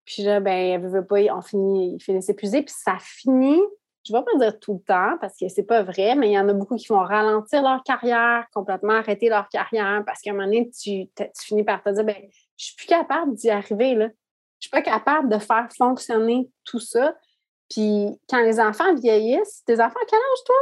Puis 0.04 0.24
là, 0.24 0.42
ben, 0.42 0.52
elle 0.52 0.86
veut 0.86 1.06
pas, 1.06 1.22
on 1.34 1.42
finit, 1.42 1.96
il 1.96 2.04
finit 2.04 2.22
s'épuiser. 2.22 2.62
Puis 2.62 2.76
ça 2.78 2.98
finit, 3.00 3.62
je 4.06 4.14
ne 4.14 4.18
vais 4.18 4.26
pas 4.26 4.38
dire 4.38 4.60
tout 4.60 4.74
le 4.74 4.80
temps 4.82 5.18
parce 5.22 5.38
que 5.38 5.48
ce 5.48 5.62
n'est 5.62 5.66
pas 5.66 5.82
vrai, 5.82 6.14
mais 6.16 6.30
il 6.30 6.34
y 6.34 6.40
en 6.40 6.50
a 6.50 6.54
beaucoup 6.54 6.76
qui 6.76 6.88
vont 6.88 7.00
ralentir 7.00 7.64
leur 7.64 7.82
carrière, 7.84 8.46
complètement 8.54 8.96
arrêter 8.96 9.30
leur 9.30 9.48
carrière 9.48 10.04
parce 10.06 10.20
qu'à 10.20 10.32
un 10.32 10.34
moment 10.34 10.46
donné, 10.48 10.70
tu, 10.72 11.10
finis 11.40 11.64
par 11.64 11.82
te 11.82 11.90
dire, 11.90 12.04
ben, 12.04 12.18
je 12.58 12.66
suis 12.66 12.76
plus 12.76 12.88
capable 12.88 13.34
d'y 13.34 13.50
arriver. 13.50 13.96
Là. 13.96 14.10
Je 14.60 14.68
suis 14.68 14.72
pas 14.72 14.82
capable 14.82 15.30
de 15.30 15.40
faire 15.40 15.70
fonctionner 15.78 16.50
tout 16.66 16.82
ça. 16.82 17.16
Puis 17.70 18.20
quand 18.30 18.42
les 18.42 18.60
enfants 18.60 18.94
vieillissent, 18.96 19.64
tes 19.66 19.80
enfants, 19.80 20.00
quel 20.08 20.20
âge 20.20 20.44
toi? 20.46 20.56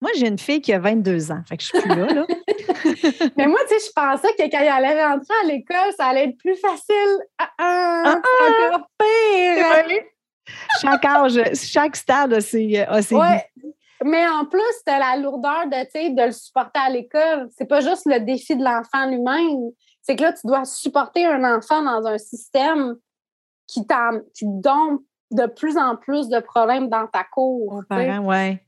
Moi, 0.00 0.10
j'ai 0.16 0.28
une 0.28 0.38
fille 0.38 0.60
qui 0.60 0.72
a 0.72 0.78
22 0.78 1.32
ans, 1.32 1.42
fait 1.48 1.56
que 1.56 1.62
je 1.64 1.68
suis 1.68 1.80
plus 1.80 1.88
là. 1.88 2.06
là. 2.06 2.26
Mais 3.36 3.46
moi, 3.46 3.58
tu 3.68 3.76
sais, 3.76 3.86
je 3.86 3.92
pensais 3.92 4.32
que 4.34 4.48
quand 4.48 4.60
elle 4.60 4.68
allait 4.68 5.04
rentrer 5.04 5.34
à 5.42 5.46
l'école, 5.46 5.92
ça 5.96 6.06
allait 6.06 6.28
être 6.28 6.38
plus 6.38 6.56
facile. 6.56 7.18
Ah, 7.38 7.50
ah, 7.58 8.02
ah, 8.06 8.20
ah 8.22 8.74
encore 8.76 8.88
pire! 8.96 10.04
Chaque 10.80 11.04
âge, 11.04 11.40
chaque 11.54 11.96
stade 11.96 12.32
a 12.32 12.40
ses, 12.40 12.78
a 12.78 13.00
Mais 14.04 14.26
en 14.28 14.44
plus, 14.44 14.60
tu 14.86 14.92
la 14.92 15.16
lourdeur 15.16 15.66
de, 15.66 16.14
de 16.14 16.26
le 16.26 16.32
supporter 16.32 16.80
à 16.80 16.90
l'école. 16.90 17.48
C'est 17.56 17.66
pas 17.66 17.80
juste 17.80 18.06
le 18.06 18.20
défi 18.20 18.56
de 18.56 18.64
l'enfant 18.64 19.06
lui-même. 19.06 19.70
C'est 20.00 20.14
que 20.16 20.22
là, 20.22 20.32
tu 20.32 20.46
dois 20.46 20.64
supporter 20.64 21.26
un 21.26 21.56
enfant 21.56 21.82
dans 21.82 22.06
un 22.06 22.18
système 22.18 22.96
qui, 23.66 23.82
qui 24.34 24.44
dompte 24.46 25.04
de 25.30 25.46
plus 25.46 25.76
en 25.76 25.96
plus 25.96 26.28
de 26.28 26.40
problèmes 26.40 26.88
dans 26.88 27.06
ta 27.06 27.24
cour. 27.24 27.82
Ouais. 27.90 28.60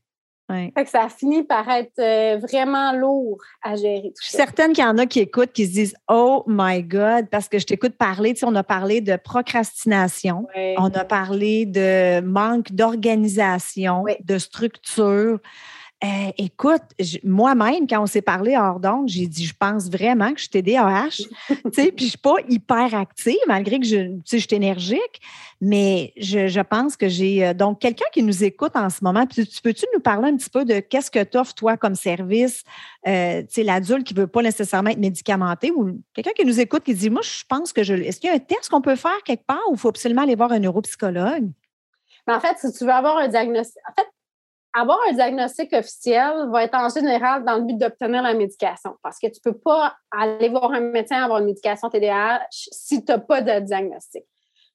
Fait 0.75 0.83
que 0.83 0.89
ça 0.89 1.07
finit 1.09 1.43
par 1.43 1.69
être 1.69 1.99
euh, 1.99 2.37
vraiment 2.37 2.91
lourd 2.93 3.37
à 3.61 3.75
gérer. 3.75 4.11
je 4.19 4.27
suis 4.27 4.37
certaine 4.37 4.73
qu'il 4.73 4.83
y 4.83 4.87
en 4.87 4.97
a 4.97 5.05
qui 5.05 5.19
écoutent, 5.19 5.53
qui 5.53 5.65
se 5.65 5.71
disent 5.71 5.95
Oh 6.09 6.43
my 6.47 6.83
God, 6.83 7.29
parce 7.29 7.47
que 7.47 7.59
je 7.59 7.65
t'écoute 7.65 7.93
parler. 7.97 8.33
Tu 8.33 8.41
sais, 8.41 8.45
on 8.45 8.55
a 8.55 8.63
parlé 8.63 9.01
de 9.01 9.15
procrastination, 9.15 10.47
on 10.77 10.91
a 10.93 11.05
parlé 11.05 11.65
de 11.65 12.21
manque 12.21 12.71
d'organisation, 12.71 14.03
de 14.23 14.37
structure. 14.37 15.39
Euh, 16.03 16.31
écoute, 16.39 16.81
moi-même, 17.23 17.85
quand 17.87 18.01
on 18.01 18.07
s'est 18.07 18.23
parlé 18.23 18.57
hors 18.57 18.79
d'onde, 18.79 19.07
j'ai 19.07 19.27
dit, 19.27 19.45
je 19.45 19.53
pense 19.53 19.87
vraiment 19.87 20.33
que 20.33 20.39
je 20.39 20.43
suis 20.43 20.49
TDAH, 20.49 21.09
tu 21.47 21.55
sais, 21.73 21.91
puis 21.91 22.05
je 22.05 22.09
suis 22.11 22.17
pas 22.17 22.37
hyper 22.49 22.95
active, 22.95 23.37
malgré 23.47 23.79
que 23.79 23.85
je, 23.85 24.17
je 24.25 24.37
suis 24.37 24.47
énergique, 24.51 25.21
mais 25.61 26.11
je, 26.17 26.61
pense 26.61 26.97
que 26.97 27.07
j'ai, 27.07 27.45
euh, 27.45 27.53
donc, 27.53 27.79
quelqu'un 27.79 28.05
qui 28.11 28.23
nous 28.23 28.43
écoute 28.43 28.75
en 28.75 28.89
ce 28.89 29.03
moment, 29.03 29.27
puis 29.27 29.45
tu 29.45 29.61
peux-tu 29.61 29.85
nous 29.93 29.99
parler 29.99 30.29
un 30.29 30.37
petit 30.37 30.49
peu 30.49 30.65
de 30.65 30.79
qu'est-ce 30.79 31.11
que 31.11 31.23
tu 31.23 31.37
offres, 31.37 31.53
toi, 31.53 31.77
comme 31.77 31.93
service, 31.93 32.63
euh, 33.07 33.41
tu 33.41 33.47
sais, 33.49 33.63
l'adulte 33.63 34.07
qui 34.07 34.15
veut 34.15 34.25
pas 34.25 34.41
nécessairement 34.41 34.89
être 34.89 34.97
médicamenté, 34.97 35.69
ou 35.69 36.01
quelqu'un 36.15 36.31
qui 36.35 36.45
nous 36.45 36.59
écoute 36.59 36.83
qui 36.83 36.95
dit, 36.95 37.11
moi, 37.11 37.21
je 37.21 37.43
pense 37.47 37.73
que 37.73 37.83
je, 37.83 37.93
est-ce 37.93 38.19
qu'il 38.19 38.31
y 38.31 38.33
a 38.33 38.35
un 38.35 38.39
test 38.39 38.69
qu'on 38.69 38.81
peut 38.81 38.95
faire 38.95 39.21
quelque 39.23 39.45
part 39.45 39.61
ou 39.69 39.73
il 39.73 39.79
faut 39.79 39.89
absolument 39.89 40.23
aller 40.23 40.35
voir 40.35 40.51
un 40.51 40.59
neuropsychologue? 40.59 41.51
Mais 42.27 42.33
en 42.33 42.39
fait, 42.39 42.57
si 42.57 42.71
tu 42.73 42.85
veux 42.85 42.91
avoir 42.91 43.17
un 43.17 43.27
diagnostic, 43.27 43.77
en 43.89 43.93
fait, 43.93 44.07
avoir 44.73 44.97
un 45.09 45.13
diagnostic 45.13 45.73
officiel 45.73 46.49
va 46.51 46.63
être 46.63 46.75
en 46.75 46.89
général 46.89 47.43
dans 47.43 47.57
le 47.57 47.63
but 47.63 47.77
d'obtenir 47.77 48.21
la 48.21 48.33
médication 48.33 48.95
parce 49.03 49.19
que 49.19 49.27
tu 49.27 49.39
ne 49.45 49.51
peux 49.51 49.57
pas 49.57 49.95
aller 50.11 50.49
voir 50.49 50.71
un 50.71 50.79
médecin 50.79 51.23
avoir 51.23 51.39
une 51.39 51.45
médication 51.45 51.89
TDAH 51.89 52.47
si 52.49 53.03
tu 53.03 53.11
n'as 53.11 53.19
pas 53.19 53.41
de 53.41 53.59
diagnostic. 53.59 54.23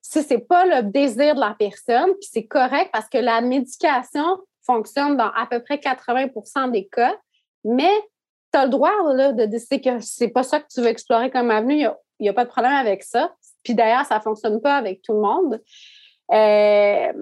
Si 0.02 0.22
ce 0.22 0.34
n'est 0.34 0.40
pas 0.40 0.66
le 0.66 0.82
désir 0.82 1.34
de 1.34 1.40
la 1.40 1.56
personne, 1.58 2.10
puis 2.20 2.28
c'est 2.30 2.46
correct 2.46 2.90
parce 2.92 3.08
que 3.08 3.18
la 3.18 3.40
médication 3.40 4.38
fonctionne 4.64 5.16
dans 5.16 5.32
à 5.32 5.46
peu 5.50 5.60
près 5.60 5.76
80% 5.76 6.70
des 6.70 6.86
cas, 6.86 7.16
mais 7.64 7.90
tu 8.52 8.58
as 8.58 8.64
le 8.64 8.70
droit 8.70 8.92
là, 9.14 9.32
de 9.32 9.44
décider 9.46 9.80
que 9.80 10.00
c'est 10.00 10.28
pas 10.28 10.42
ça 10.42 10.60
que 10.60 10.66
tu 10.72 10.80
veux 10.80 10.88
explorer 10.88 11.30
comme 11.30 11.50
avenue. 11.50 11.86
Il 12.18 12.22
n'y 12.22 12.28
a, 12.28 12.32
pas 12.32 12.44
de 12.44 12.50
problème 12.50 12.72
avec 12.72 13.02
ça. 13.02 13.34
Puis 13.62 13.74
d'ailleurs, 13.74 14.04
ça 14.04 14.18
ne 14.18 14.22
fonctionne 14.22 14.60
pas 14.60 14.76
avec 14.76 15.02
tout 15.02 15.12
le 15.12 15.20
monde. 15.20 15.60
Euh, 16.32 17.12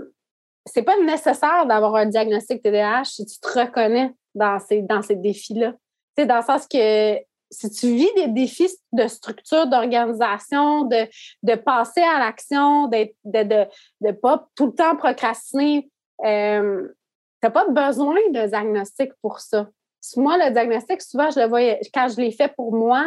c'est 0.67 0.83
pas 0.83 0.99
nécessaire 1.01 1.67
d'avoir 1.67 1.95
un 1.97 2.07
diagnostic 2.07 2.63
TDAH 2.63 3.05
si 3.05 3.27
tu 3.27 3.39
te 3.39 3.59
reconnais 3.59 4.13
dans 4.35 4.59
ces, 4.59 4.83
dans 4.83 5.03
ces 5.03 5.17
défis-là. 5.17 5.75
Sais, 6.17 6.27
dans 6.27 6.37
le 6.37 6.43
sens 6.43 6.67
que 6.67 7.19
si 7.51 7.71
tu 7.71 7.87
vis 7.89 8.13
des 8.17 8.29
défis 8.29 8.71
de 8.93 9.07
structure, 9.07 9.67
d'organisation, 9.67 10.85
de, 10.85 11.07
de 11.43 11.55
passer 11.55 12.03
à 12.03 12.19
l'action, 12.19 12.89
de 12.89 13.09
ne 13.25 13.43
de, 13.43 13.67
de, 14.01 14.13
pas 14.13 14.49
tout 14.57 14.67
le 14.67 14.73
temps 14.73 14.97
procrastiner, 14.97 15.89
euh, 16.25 16.89
tu 16.89 17.47
n'as 17.47 17.51
pas 17.51 17.69
besoin 17.69 18.17
de 18.31 18.47
diagnostic 18.47 19.13
pour 19.21 19.41
ça. 19.41 19.69
Moi, 20.17 20.37
le 20.37 20.53
diagnostic, 20.53 21.01
souvent, 21.03 21.31
je 21.31 21.41
le 21.41 21.47
voyais, 21.47 21.81
quand 21.93 22.09
je 22.09 22.21
l'ai 22.21 22.33
fait 22.33 22.53
pour 22.55 22.75
moi, 22.75 23.05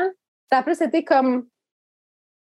ça 0.51 0.59
a 0.59 0.63
plus 0.63 0.81
été 0.81 1.03
comme 1.03 1.47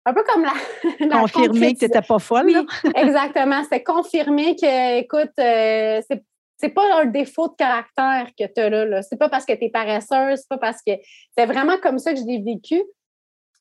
un 0.06 0.14
peu 0.14 0.24
comme 0.24 0.44
la. 0.44 1.20
confirmer 1.20 1.74
que 1.74 1.80
tu 1.80 1.86
n'étais 1.86 2.02
pas 2.02 2.20
folle. 2.20 2.46
Oui, 2.48 2.92
exactement. 2.96 3.62
C'est 3.70 3.84
confirmer 3.84 4.56
que, 4.56 5.00
écoute, 5.00 5.34
euh, 5.40 6.02
c'est 6.10 6.24
c'est 6.58 6.70
pas 6.70 7.02
un 7.02 7.06
défaut 7.06 7.50
de 7.50 7.56
caractère 7.58 8.30
que 8.40 8.46
tu 8.46 8.62
as 8.62 8.70
là. 8.70 8.86
là. 8.86 9.02
C'est 9.02 9.18
pas 9.18 9.28
parce 9.28 9.46
que 9.46 9.52
tu 9.54 9.66
es 9.66 9.70
paresseuse, 9.70 10.40
c'est 10.40 10.50
pas 10.50 10.58
parce 10.58 10.82
que. 10.86 10.94
C'est 11.38 11.46
vraiment 11.46 11.78
comme 11.82 12.00
ça 12.00 12.14
que 12.14 12.20
je 12.20 12.26
l'ai 12.26 12.42
vécu. 12.42 12.82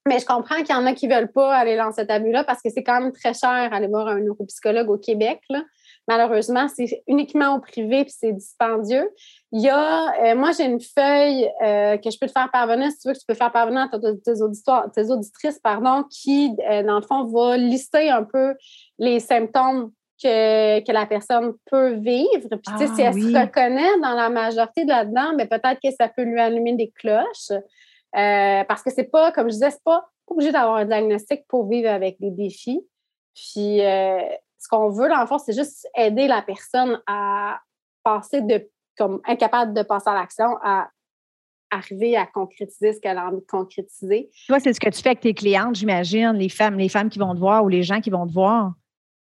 Mais 0.06 0.18
je 0.18 0.26
comprends 0.26 0.56
qu'il 0.56 0.74
y 0.74 0.78
en 0.78 0.84
a 0.84 0.92
qui 0.92 1.08
ne 1.08 1.14
veulent 1.14 1.32
pas 1.32 1.56
aller 1.56 1.76
dans 1.76 1.90
cet 1.90 2.10
abus-là 2.10 2.44
parce 2.44 2.60
que 2.60 2.68
c'est 2.68 2.82
quand 2.82 3.00
même 3.00 3.12
très 3.12 3.32
cher 3.32 3.72
aller 3.72 3.88
voir 3.88 4.06
un 4.08 4.20
neuropsychologue 4.20 4.90
au 4.90 4.98
Québec. 4.98 5.40
Là. 5.48 5.62
Malheureusement, 6.06 6.66
c'est 6.68 7.02
uniquement 7.06 7.54
au 7.54 7.60
privé 7.60 8.00
et 8.00 8.06
c'est 8.08 8.32
dispendieux. 8.32 9.08
Il 9.52 9.62
y 9.62 9.70
a, 9.70 10.12
euh, 10.22 10.34
moi, 10.36 10.50
j'ai 10.52 10.64
une 10.64 10.80
feuille 10.80 11.50
euh, 11.62 11.96
que 11.96 12.10
je 12.10 12.18
peux 12.18 12.26
te 12.26 12.32
faire 12.32 12.50
parvenir, 12.50 12.90
si 12.90 12.98
tu 12.98 13.08
veux, 13.08 13.14
que 13.14 13.18
tu 13.20 13.24
peux 13.26 13.34
faire 13.34 13.52
parvenir 13.52 13.88
à 13.90 13.98
tes, 13.98 14.42
auditoires, 14.42 14.90
tes 14.92 15.10
auditrices, 15.10 15.58
pardon, 15.60 16.04
qui, 16.10 16.54
euh, 16.70 16.82
dans 16.82 16.96
le 16.96 17.06
fond, 17.06 17.24
va 17.24 17.56
lister 17.56 18.10
un 18.10 18.24
peu 18.24 18.54
les 18.98 19.18
symptômes 19.18 19.92
que, 20.22 20.80
que 20.80 20.92
la 20.92 21.06
personne 21.06 21.54
peut 21.70 21.94
vivre. 21.94 22.48
Puis, 22.50 22.60
tu 22.78 22.78
sais, 22.78 22.86
si 22.94 23.02
ah 23.02 23.06
elle 23.06 23.14
se 23.14 23.38
reconnaît 23.38 23.98
dans 24.02 24.14
la 24.14 24.28
majorité 24.28 24.84
de 24.84 24.90
là-dedans, 24.90 25.32
mais 25.36 25.46
peut-être 25.46 25.80
que 25.82 25.90
ça 25.98 26.08
peut 26.08 26.22
lui 26.22 26.38
allumer 26.38 26.74
des 26.74 26.90
cloches. 26.90 27.58
parce 28.12 28.82
que 28.82 28.90
c'est 28.90 29.10
pas, 29.10 29.32
comme 29.32 29.48
je 29.48 29.54
disais, 29.54 29.70
c'est 29.70 29.84
pas 29.84 30.06
obligé 30.26 30.52
d'avoir 30.52 30.76
un 30.76 30.84
diagnostic 30.84 31.46
pour 31.48 31.66
vivre 31.66 31.88
avec 31.88 32.20
des 32.20 32.30
défis. 32.30 32.86
Puis, 33.34 33.80
ce 34.64 34.68
qu'on 34.68 34.88
veut, 34.88 35.08
dans 35.10 35.20
le 35.20 35.26
fond, 35.26 35.38
c'est 35.38 35.52
juste 35.52 35.86
aider 35.94 36.26
la 36.26 36.40
personne 36.40 36.98
à 37.06 37.60
passer 38.02 38.40
de 38.40 38.66
comme 38.96 39.20
incapable 39.26 39.74
de 39.74 39.82
passer 39.82 40.08
à 40.08 40.14
l'action 40.14 40.56
à 40.62 40.88
arriver 41.70 42.16
à 42.16 42.24
concrétiser 42.26 42.92
ce 42.92 43.00
qu'elle 43.00 43.18
a 43.18 43.26
envie 43.26 43.40
de 43.40 43.46
concrétiser. 43.46 44.30
Toi, 44.46 44.60
c'est 44.60 44.72
ce 44.72 44.80
que 44.80 44.88
tu 44.88 45.02
fais 45.02 45.10
avec 45.10 45.20
tes 45.20 45.34
clientes, 45.34 45.74
j'imagine, 45.74 46.32
les 46.32 46.48
femmes, 46.48 46.78
les 46.78 46.88
femmes 46.88 47.10
qui 47.10 47.18
vont 47.18 47.34
te 47.34 47.40
voir 47.40 47.64
ou 47.64 47.68
les 47.68 47.82
gens 47.82 48.00
qui 48.00 48.10
vont 48.10 48.26
te 48.26 48.32
voir? 48.32 48.72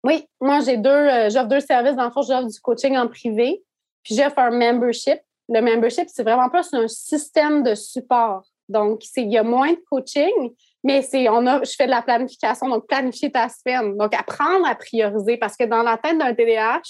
Oui, 0.03 0.27
moi 0.41 0.61
j'ai 0.61 0.77
deux, 0.77 0.91
euh, 0.91 1.31
j'offre 1.31 1.49
deux 1.49 1.61
services. 1.61 1.95
Dans 1.95 2.07
le 2.07 2.11
fond, 2.11 2.23
j'offre 2.23 2.49
du 2.49 2.61
coaching 2.61 2.97
en 2.97 3.07
privé, 3.07 3.63
puis 4.03 4.17
j'offre 4.17 4.39
un 4.39 4.51
membership. 4.51 5.21
Le 5.49 5.61
membership, 5.61 6.09
c'est 6.09 6.25
vraiment 6.25 6.49
plus 6.49 6.73
un 6.73 6.89
système 6.89 7.63
de 7.63 7.75
support. 7.75 8.43
Donc, 8.69 9.03
il 9.17 9.31
y 9.31 9.39
a 9.39 9.45
moins 9.45 9.73
de 9.73 9.83
coaching, 9.89 10.53
mais 10.89 11.03
c'est, 11.03 11.29
on 11.29 11.47
a, 11.47 11.63
je 11.63 11.73
fais 11.77 11.85
de 11.85 11.91
la 11.91 12.01
planification, 12.01 12.67
donc 12.67 12.87
planifier 12.87 13.31
ta 13.31 13.47
semaine. 13.51 13.95
Donc, 13.99 14.15
apprendre 14.15 14.67
à 14.67 14.75
prioriser 14.75 15.37
parce 15.37 15.55
que 15.55 15.65
dans 15.65 15.83
la 15.83 15.99
tête 15.99 16.17
d'un 16.17 16.33
TDAH, 16.33 16.81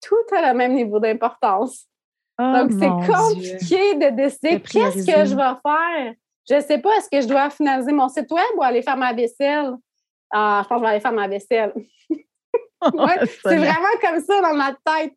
tout 0.00 0.34
a 0.34 0.50
le 0.50 0.56
même 0.56 0.72
niveau 0.72 0.98
d'importance. 0.98 1.84
Oh 2.40 2.52
donc, 2.54 2.70
c'est 2.72 3.12
compliqué 3.12 3.96
de 3.96 4.16
décider 4.16 4.62
qu'est-ce 4.62 5.04
que 5.04 5.26
je 5.26 5.36
vais 5.36 5.42
faire. 5.62 6.14
Je 6.48 6.54
ne 6.54 6.60
sais 6.62 6.78
pas, 6.78 6.96
est-ce 6.96 7.10
que 7.10 7.20
je 7.20 7.28
dois 7.28 7.50
finaliser 7.50 7.92
mon 7.92 8.08
site 8.08 8.30
web 8.30 8.56
ou 8.56 8.62
aller 8.62 8.80
faire 8.80 8.96
ma 8.96 9.12
vaisselle? 9.12 9.74
Ah, 10.32 10.62
je 10.64 10.68
pense 10.68 10.78
que 10.78 10.86
je 10.86 10.88
vais 10.88 10.90
aller 10.92 11.00
faire 11.00 11.12
ma 11.12 11.28
vaisselle. 11.28 11.74
c'est 13.42 13.56
vraiment 13.56 13.94
comme 14.00 14.20
ça 14.20 14.40
dans 14.40 14.54
ma 14.54 14.72
tête. 14.72 15.12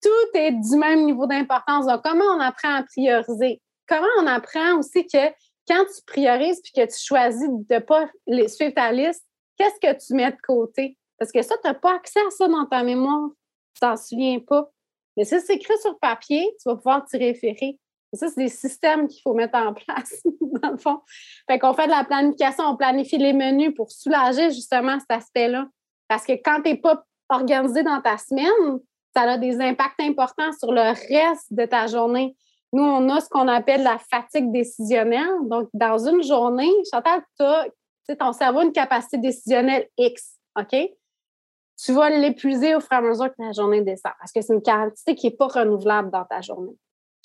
Tout 0.00 0.38
est 0.38 0.52
du 0.52 0.76
même 0.76 1.06
niveau 1.06 1.26
d'importance. 1.26 1.86
Donc, 1.86 2.02
comment 2.04 2.36
on 2.36 2.40
apprend 2.40 2.76
à 2.76 2.84
prioriser? 2.84 3.60
Comment 3.88 4.06
on 4.20 4.28
apprend 4.28 4.78
aussi 4.78 5.04
que 5.04 5.26
quand 5.68 5.84
tu 5.84 6.02
priorises 6.06 6.60
puis 6.62 6.72
que 6.72 6.86
tu 6.86 6.98
choisis 6.98 7.48
de 7.48 7.74
ne 7.74 7.78
pas 7.78 8.08
suivre 8.48 8.74
ta 8.74 8.90
liste, 8.92 9.24
qu'est-ce 9.56 9.80
que 9.80 10.06
tu 10.06 10.14
mets 10.14 10.30
de 10.30 10.36
côté? 10.42 10.96
Parce 11.18 11.32
que 11.32 11.42
ça, 11.42 11.56
tu 11.62 11.68
n'as 11.68 11.74
pas 11.74 11.94
accès 11.94 12.20
à 12.20 12.30
ça 12.30 12.48
dans 12.48 12.66
ta 12.66 12.82
mémoire. 12.82 13.30
Tu 13.74 13.80
t'en 13.80 13.96
souviens 13.96 14.38
pas. 14.40 14.70
Mais 15.16 15.24
si 15.24 15.40
c'est 15.40 15.56
écrit 15.56 15.76
sur 15.82 15.98
papier, 15.98 16.48
tu 16.60 16.68
vas 16.68 16.76
pouvoir 16.76 17.04
t'y 17.04 17.16
référer. 17.16 17.78
Et 18.12 18.16
ça, 18.16 18.28
c'est 18.28 18.40
des 18.40 18.48
systèmes 18.48 19.08
qu'il 19.08 19.20
faut 19.22 19.34
mettre 19.34 19.58
en 19.58 19.74
place, 19.74 20.22
dans 20.62 20.70
le 20.70 20.78
fond. 20.78 21.00
Fait 21.50 21.58
qu'on 21.58 21.74
fait 21.74 21.86
de 21.86 21.90
la 21.90 22.04
planification, 22.04 22.64
on 22.64 22.76
planifie 22.76 23.18
les 23.18 23.32
menus 23.32 23.74
pour 23.74 23.90
soulager 23.90 24.50
justement 24.50 24.98
cet 24.98 25.10
aspect-là. 25.10 25.66
Parce 26.06 26.24
que 26.24 26.32
quand 26.32 26.62
tu 26.62 26.70
n'es 26.70 26.76
pas 26.76 27.04
organisé 27.28 27.82
dans 27.82 28.00
ta 28.00 28.16
semaine, 28.16 28.80
ça 29.14 29.22
a 29.22 29.38
des 29.38 29.60
impacts 29.60 30.00
importants 30.00 30.52
sur 30.58 30.72
le 30.72 30.80
reste 30.80 31.52
de 31.52 31.64
ta 31.66 31.86
journée. 31.86 32.36
Nous, 32.72 32.82
on 32.82 33.08
a 33.08 33.20
ce 33.20 33.28
qu'on 33.28 33.48
appelle 33.48 33.82
la 33.82 33.98
fatigue 33.98 34.52
décisionnelle. 34.52 35.36
Donc, 35.44 35.68
dans 35.72 35.98
une 36.06 36.22
journée, 36.22 36.70
Chantal, 36.90 37.22
tu 37.38 37.44
as 37.44 38.16
ton 38.16 38.32
cerveau 38.32 38.62
une 38.62 38.72
capacité 38.72 39.18
décisionnelle 39.18 39.88
X, 39.96 40.38
OK? 40.58 40.76
Tu 41.82 41.92
vas 41.92 42.10
l'épuiser 42.10 42.74
au 42.74 42.80
fur 42.80 42.92
et 42.92 42.96
à 42.96 43.00
mesure 43.00 43.30
que 43.30 43.36
ta 43.36 43.52
journée 43.52 43.82
descend 43.82 44.12
parce 44.18 44.32
que 44.32 44.40
c'est 44.40 44.52
une 44.52 44.62
quantité 44.62 45.14
qui 45.14 45.28
n'est 45.28 45.36
pas 45.36 45.46
renouvelable 45.46 46.10
dans 46.10 46.24
ta 46.24 46.40
journée. 46.40 46.76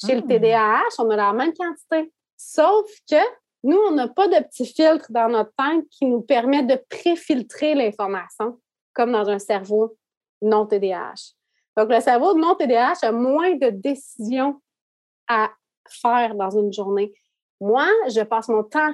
Chez 0.05 0.15
le 0.15 0.21
hmm. 0.21 0.27
TDAH, 0.27 0.89
on 0.99 1.09
a 1.09 1.15
la 1.15 1.33
même 1.33 1.53
quantité. 1.53 2.11
Sauf 2.37 2.85
que 3.09 3.15
nous, 3.63 3.77
on 3.87 3.91
n'a 3.91 4.07
pas 4.07 4.27
de 4.27 4.43
petit 4.43 4.65
filtre 4.65 5.07
dans 5.09 5.29
notre 5.29 5.51
tête 5.57 5.85
qui 5.89 6.05
nous 6.05 6.21
permet 6.21 6.63
de 6.63 6.77
préfiltrer 6.89 7.73
l'information, 7.73 8.59
comme 8.93 9.11
dans 9.11 9.27
un 9.29 9.39
cerveau 9.39 9.95
non 10.41 10.65
TDAH. 10.65 11.33
Donc, 11.77 11.89
le 11.89 11.99
cerveau 12.01 12.35
non 12.35 12.55
TDAH 12.55 12.99
a 13.03 13.11
moins 13.11 13.55
de 13.55 13.69
décisions 13.69 14.61
à 15.27 15.51
faire 15.87 16.35
dans 16.35 16.49
une 16.49 16.71
journée. 16.71 17.13
Moi, 17.61 17.87
je 18.09 18.21
passe 18.21 18.49
mon 18.49 18.63
temps 18.63 18.93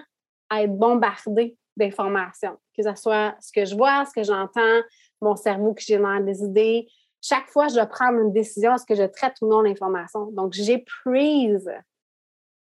à 0.50 0.64
être 0.64 0.78
bombardée 0.78 1.58
d'informations, 1.78 2.58
que 2.76 2.84
ce 2.84 2.96
soit 2.96 3.36
ce 3.40 3.52
que 3.52 3.66
je 3.66 3.76
vois, 3.76 4.06
ce 4.06 4.14
que 4.14 4.24
j'entends, 4.24 4.82
mon 5.22 5.36
cerveau 5.36 5.74
qui 5.74 5.86
génère 5.86 6.22
des 6.22 6.42
idées. 6.44 6.88
Chaque 7.22 7.48
fois, 7.48 7.68
je 7.68 7.76
dois 7.76 7.86
prendre 7.86 8.20
une 8.20 8.32
décision, 8.32 8.76
est-ce 8.76 8.86
que 8.86 8.96
je 8.96 9.04
traite 9.04 9.36
ou 9.42 9.48
non 9.48 9.62
l'information. 9.62 10.32
Donc, 10.32 10.54
j'ai 10.54 10.86
prise. 11.04 11.70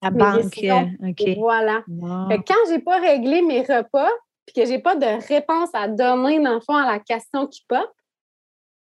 La 0.02 0.12
banque, 0.12 0.46
OK. 0.46 1.38
Voilà. 1.38 1.84
quand 1.88 2.56
je 2.68 2.74
n'ai 2.74 2.80
pas 2.80 3.00
réglé 3.00 3.42
mes 3.42 3.62
repas, 3.62 4.12
puis 4.46 4.54
que 4.56 4.66
je 4.66 4.72
n'ai 4.72 4.80
pas 4.80 4.96
de 4.96 5.28
réponse 5.28 5.70
à 5.74 5.88
donner, 5.88 6.40
dans 6.40 6.54
le 6.54 6.62
fond, 6.62 6.76
à 6.76 6.86
la 6.92 7.00
question 7.00 7.48
qui 7.48 7.66
pop, 7.68 7.90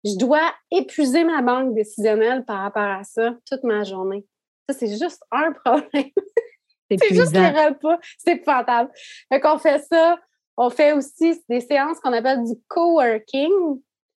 je 0.03 0.17
dois 0.17 0.51
épuiser 0.71 1.23
ma 1.23 1.41
banque 1.41 1.73
décisionnelle 1.73 2.45
par 2.45 2.61
rapport 2.61 2.83
à 2.83 3.03
ça 3.03 3.33
toute 3.49 3.63
ma 3.63 3.83
journée. 3.83 4.25
Ça, 4.67 4.75
c'est 4.77 4.97
juste 4.97 5.23
un 5.31 5.51
problème. 5.51 6.11
c'est 6.91 7.13
juste 7.13 7.33
les 7.33 7.49
repas. 7.49 7.99
C'est 8.17 8.33
épouvantable. 8.33 8.91
Fait 9.31 9.39
qu'on 9.39 9.57
fait 9.57 9.79
ça. 9.79 10.17
On 10.57 10.69
fait 10.69 10.93
aussi 10.93 11.41
des 11.49 11.59
séances 11.59 11.99
qu'on 11.99 12.13
appelle 12.13 12.43
du 12.43 12.53
coworking. 12.67 13.51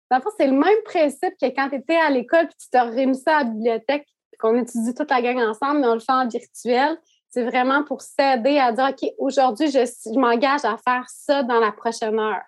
Dans 0.09 0.17
le 0.17 0.21
fond, 0.21 0.29
c'est 0.37 0.47
le 0.47 0.53
même 0.53 0.83
principe 0.85 1.33
que 1.41 1.47
quand 1.47 1.69
tu 1.69 1.77
étais 1.77 1.95
à 1.95 2.09
l'école 2.09 2.47
puis 2.47 2.57
tu 2.71 2.79
remis 2.79 3.17
ça 3.17 3.37
à 3.37 3.43
la 3.43 3.49
bibliothèque. 3.49 4.07
qu'on 4.39 4.55
étudie 4.55 4.93
toute 4.93 5.09
la 5.09 5.21
gang 5.21 5.39
ensemble, 5.39 5.79
mais 5.81 5.87
on 5.87 5.95
le 5.95 5.99
fait 5.99 6.11
en 6.11 6.27
virtuel. 6.27 6.97
C'est 7.29 7.43
vraiment 7.43 7.83
pour 7.83 8.01
s'aider 8.01 8.57
à 8.59 8.71
dire, 8.71 8.89
OK, 8.89 9.09
aujourd'hui, 9.17 9.69
je, 9.69 10.17
m'engage 10.17 10.63
à 10.63 10.77
faire 10.77 11.05
ça 11.07 11.43
dans 11.43 11.59
la 11.59 11.71
prochaine 11.71 12.17
heure. 12.19 12.43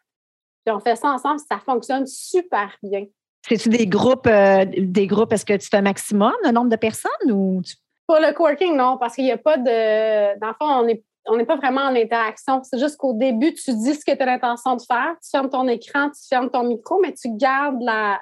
Puis 0.65 0.73
on 0.73 0.79
fait 0.79 0.95
ça 0.95 1.09
ensemble, 1.09 1.39
ça 1.39 1.59
fonctionne 1.59 2.05
super 2.05 2.77
bien. 2.83 3.05
C'est-tu 3.47 3.69
des 3.69 3.87
groupes, 3.87 4.27
euh, 4.27 4.65
des 4.77 5.07
groupes, 5.07 5.33
est-ce 5.33 5.45
que 5.45 5.57
tu 5.57 5.67
fais 5.67 5.77
un 5.77 5.81
maximum, 5.81 6.33
le 6.43 6.51
nombre 6.51 6.69
de 6.69 6.75
personnes 6.75 7.31
ou 7.31 7.61
Pour 8.09 8.17
le 8.17 8.33
coworking, 8.33 8.75
non, 8.75 8.97
parce 8.97 9.13
qu'il 9.13 9.25
n'y 9.25 9.31
a 9.31 9.37
pas 9.37 9.57
de. 9.57 10.39
Dans 10.39 10.47
le 10.47 10.53
fond, 10.59 10.65
on 10.65 10.87
est 10.87 11.03
on 11.27 11.37
n'est 11.37 11.45
pas 11.45 11.57
vraiment 11.57 11.81
en 11.81 11.95
interaction. 11.95 12.59
C'est 12.63 12.79
juste 12.79 12.97
qu'au 12.97 13.13
début, 13.13 13.53
tu 13.53 13.71
dis 13.71 13.93
ce 13.93 14.03
que 14.03 14.15
tu 14.15 14.23
as 14.23 14.25
l'intention 14.25 14.75
de 14.75 14.81
faire, 14.81 15.13
tu 15.23 15.29
fermes 15.29 15.49
ton 15.49 15.67
écran, 15.67 16.09
tu 16.09 16.27
fermes 16.27 16.49
ton 16.49 16.63
micro, 16.63 16.99
mais 16.99 17.13
tu 17.13 17.29
gardes 17.35 17.79
la, 17.83 18.19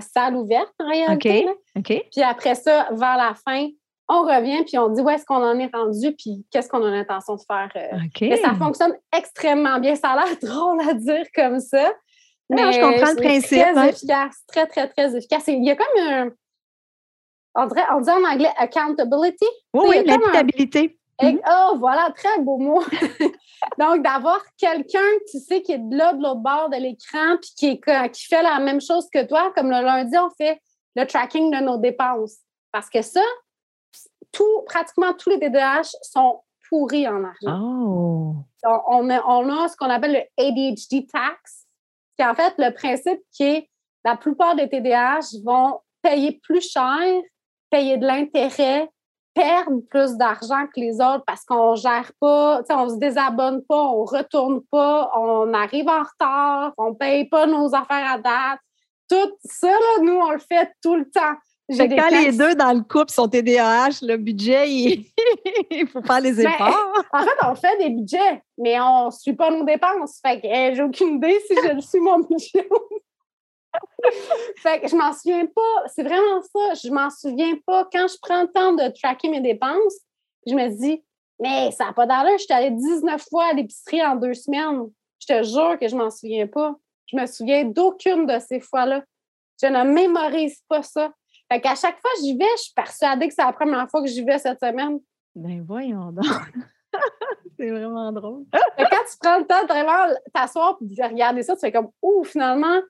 salle 0.00 0.34
ouverte 0.34 0.72
en 0.80 0.88
réalité. 0.88 1.46
Puis 2.10 2.22
après 2.24 2.56
ça, 2.56 2.88
vers 2.90 3.16
la 3.16 3.34
fin, 3.46 3.68
on 4.08 4.22
revient 4.22 4.64
puis 4.64 4.78
on 4.78 4.88
dit 4.88 5.00
où 5.00 5.08
est-ce 5.08 5.24
qu'on 5.24 5.44
en 5.44 5.56
est 5.60 5.70
rendu 5.72 6.12
puis 6.16 6.44
qu'est-ce 6.50 6.68
qu'on 6.68 6.84
a 6.84 6.90
l'intention 6.90 7.36
de 7.36 7.40
faire. 7.46 7.70
Euh. 7.76 8.36
ça 8.42 8.54
fonctionne 8.54 8.94
extrêmement 9.16 9.78
bien. 9.78 9.94
Ça 9.94 10.10
a 10.10 10.24
l'air 10.24 10.36
drôle 10.42 10.80
à 10.88 10.94
dire 10.94 11.26
comme 11.36 11.60
ça. 11.60 11.92
Mais 12.50 12.72
je 12.72 12.80
comprends 12.80 13.12
le 13.12 13.22
principe. 13.22 13.62
Très 13.62 13.78
hein. 13.78 13.84
efficace, 13.84 14.36
très, 14.48 14.66
très, 14.66 14.88
très 14.88 15.16
efficace. 15.16 15.44
Il 15.46 15.64
y 15.64 15.70
a 15.70 15.76
comme 15.76 16.02
un. 16.02 16.30
On, 17.54 17.66
dirait, 17.66 17.84
on 17.92 18.00
dit 18.00 18.10
en 18.10 18.24
anglais 18.24 18.52
accountability. 18.56 19.46
Oui, 19.72 20.04
l'imputabilité. 20.04 20.98
Mm-hmm. 21.20 21.40
oh, 21.48 21.76
voilà, 21.78 22.10
très 22.16 22.40
beau 22.40 22.58
mot. 22.58 22.82
Donc, 23.78 24.02
d'avoir 24.02 24.40
quelqu'un, 24.58 24.98
tu 25.30 25.38
sais, 25.38 25.62
qui 25.62 25.72
est 25.72 25.80
là, 25.90 26.12
de 26.12 26.22
l'autre 26.22 26.40
bord 26.40 26.68
de 26.70 26.76
l'écran, 26.76 27.36
puis 27.40 27.52
qui, 27.56 27.80
qui 28.12 28.26
fait 28.26 28.42
la 28.42 28.58
même 28.58 28.80
chose 28.80 29.08
que 29.12 29.24
toi, 29.24 29.52
comme 29.54 29.70
le 29.70 29.82
lundi, 29.82 30.16
on 30.18 30.30
fait 30.30 30.60
le 30.96 31.06
tracking 31.06 31.50
de 31.50 31.58
nos 31.58 31.78
dépenses. 31.78 32.38
Parce 32.72 32.90
que 32.90 33.02
ça, 33.02 33.20
tout, 34.32 34.62
pratiquement 34.66 35.12
tous 35.14 35.30
les 35.30 35.38
TDAH 35.38 35.90
sont 36.02 36.42
pourris 36.68 37.06
en 37.06 37.22
argent. 37.24 37.60
Oh. 37.62 38.34
on, 38.64 39.10
a, 39.10 39.24
on 39.26 39.48
a 39.48 39.68
ce 39.68 39.76
qu'on 39.76 39.90
appelle 39.90 40.12
le 40.12 40.44
ADHD 40.44 41.06
tax, 41.06 41.66
qui 42.16 42.22
est 42.22 42.26
en 42.26 42.34
fait 42.34 42.54
le 42.58 42.70
principe 42.70 43.20
qui 43.32 43.44
est 43.44 43.70
la 44.04 44.16
plupart 44.16 44.56
des 44.56 44.68
TDAH 44.68 45.38
vont 45.44 45.80
payer 46.02 46.40
plus 46.42 46.68
cher, 46.68 47.22
payer 47.74 47.96
de 47.96 48.06
l'intérêt 48.06 48.88
perdre 49.34 49.80
plus 49.90 50.16
d'argent 50.16 50.64
que 50.72 50.78
les 50.78 50.94
autres 51.00 51.24
parce 51.26 51.44
qu'on 51.44 51.74
gère 51.74 52.12
pas, 52.20 52.62
on 52.70 52.88
se 52.88 52.98
désabonne 52.98 53.64
pas, 53.68 53.82
on 53.82 54.04
retourne 54.04 54.60
pas, 54.70 55.10
on 55.16 55.52
arrive 55.52 55.88
en 55.88 56.04
retard, 56.04 56.72
on 56.78 56.94
paye 56.94 57.24
pas 57.24 57.46
nos 57.46 57.74
affaires 57.74 58.12
à 58.12 58.18
date. 58.18 58.60
Tout 59.10 59.36
ça, 59.44 59.72
nous, 60.02 60.14
on 60.14 60.30
le 60.30 60.38
fait 60.38 60.70
tout 60.80 60.94
le 60.94 61.10
temps. 61.10 61.34
quand 61.68 62.10
les 62.10 62.30
deux 62.30 62.54
dans 62.54 62.72
le 62.72 62.82
couple 62.82 63.10
sont 63.10 63.26
TDAH, 63.26 64.02
le 64.02 64.18
budget, 64.18 64.70
il 64.70 65.88
faut 65.92 66.02
faire 66.02 66.20
les 66.20 66.32
ben, 66.34 66.52
efforts. 66.52 66.92
en 67.12 67.22
fait, 67.22 67.46
on 67.50 67.54
fait 67.56 67.78
des 67.78 67.90
budgets, 67.90 68.40
mais 68.56 68.78
on 68.78 69.06
ne 69.06 69.10
suit 69.10 69.34
pas 69.34 69.50
nos 69.50 69.64
dépenses. 69.64 70.20
Fait 70.24 70.40
que 70.40 70.76
j'ai 70.76 70.82
aucune 70.82 71.16
idée 71.16 71.40
si 71.48 71.56
je 71.56 71.74
le 71.74 71.80
suis 71.80 72.00
mon 72.00 72.20
budget 72.20 72.68
fait 74.56 74.80
que 74.80 74.88
je 74.88 74.96
m'en 74.96 75.12
souviens 75.12 75.46
pas. 75.46 75.88
C'est 75.94 76.02
vraiment 76.02 76.42
ça. 76.42 76.74
Je 76.82 76.90
m'en 76.90 77.10
souviens 77.10 77.54
pas. 77.66 77.88
Quand 77.92 78.06
je 78.08 78.16
prends 78.20 78.42
le 78.42 78.48
temps 78.48 78.72
de 78.72 78.92
tracker 79.00 79.28
mes 79.28 79.40
dépenses, 79.40 79.96
je 80.46 80.54
me 80.54 80.68
dis, 80.68 81.02
mais 81.40 81.70
ça 81.72 81.86
n'a 81.86 81.92
pas 81.92 82.06
d'allure. 82.06 82.38
Je 82.38 82.44
suis 82.44 82.52
allée 82.52 82.70
19 82.70 83.24
fois 83.28 83.46
à 83.46 83.52
l'épicerie 83.52 84.04
en 84.04 84.16
deux 84.16 84.34
semaines. 84.34 84.90
Je 85.18 85.26
te 85.26 85.42
jure 85.42 85.78
que 85.78 85.88
je 85.88 85.96
m'en 85.96 86.10
souviens 86.10 86.46
pas. 86.46 86.74
Je 87.06 87.16
me 87.16 87.26
souviens 87.26 87.64
d'aucune 87.64 88.26
de 88.26 88.38
ces 88.38 88.60
fois-là. 88.60 89.02
Je 89.62 89.68
ne 89.68 89.84
mémorise 89.84 90.60
pas 90.68 90.82
ça. 90.82 91.12
Fait 91.50 91.60
qu'à 91.60 91.74
chaque 91.74 92.00
fois 92.00 92.10
que 92.16 92.22
j'y 92.22 92.36
vais, 92.36 92.44
je 92.56 92.62
suis 92.62 92.72
persuadée 92.74 93.28
que 93.28 93.34
c'est 93.34 93.44
la 93.44 93.52
première 93.52 93.88
fois 93.90 94.02
que 94.02 94.08
j'y 94.08 94.24
vais 94.24 94.38
cette 94.38 94.60
semaine. 94.60 94.98
Ben 95.34 95.62
voyons 95.66 96.12
donc. 96.12 96.24
c'est 97.56 97.70
vraiment 97.70 98.12
drôle. 98.12 98.44
quand 98.52 99.04
tu 99.10 99.18
prends 99.20 99.38
le 99.38 99.46
temps 99.46 99.62
de 99.62 99.68
vraiment 99.68 100.14
t'asseoir 100.32 100.78
et 100.80 100.94
de 100.94 101.02
regarder 101.02 101.42
ça, 101.42 101.54
tu 101.54 101.60
fais 101.60 101.72
comme, 101.72 101.90
ouh, 102.02 102.24
finalement, 102.24 102.80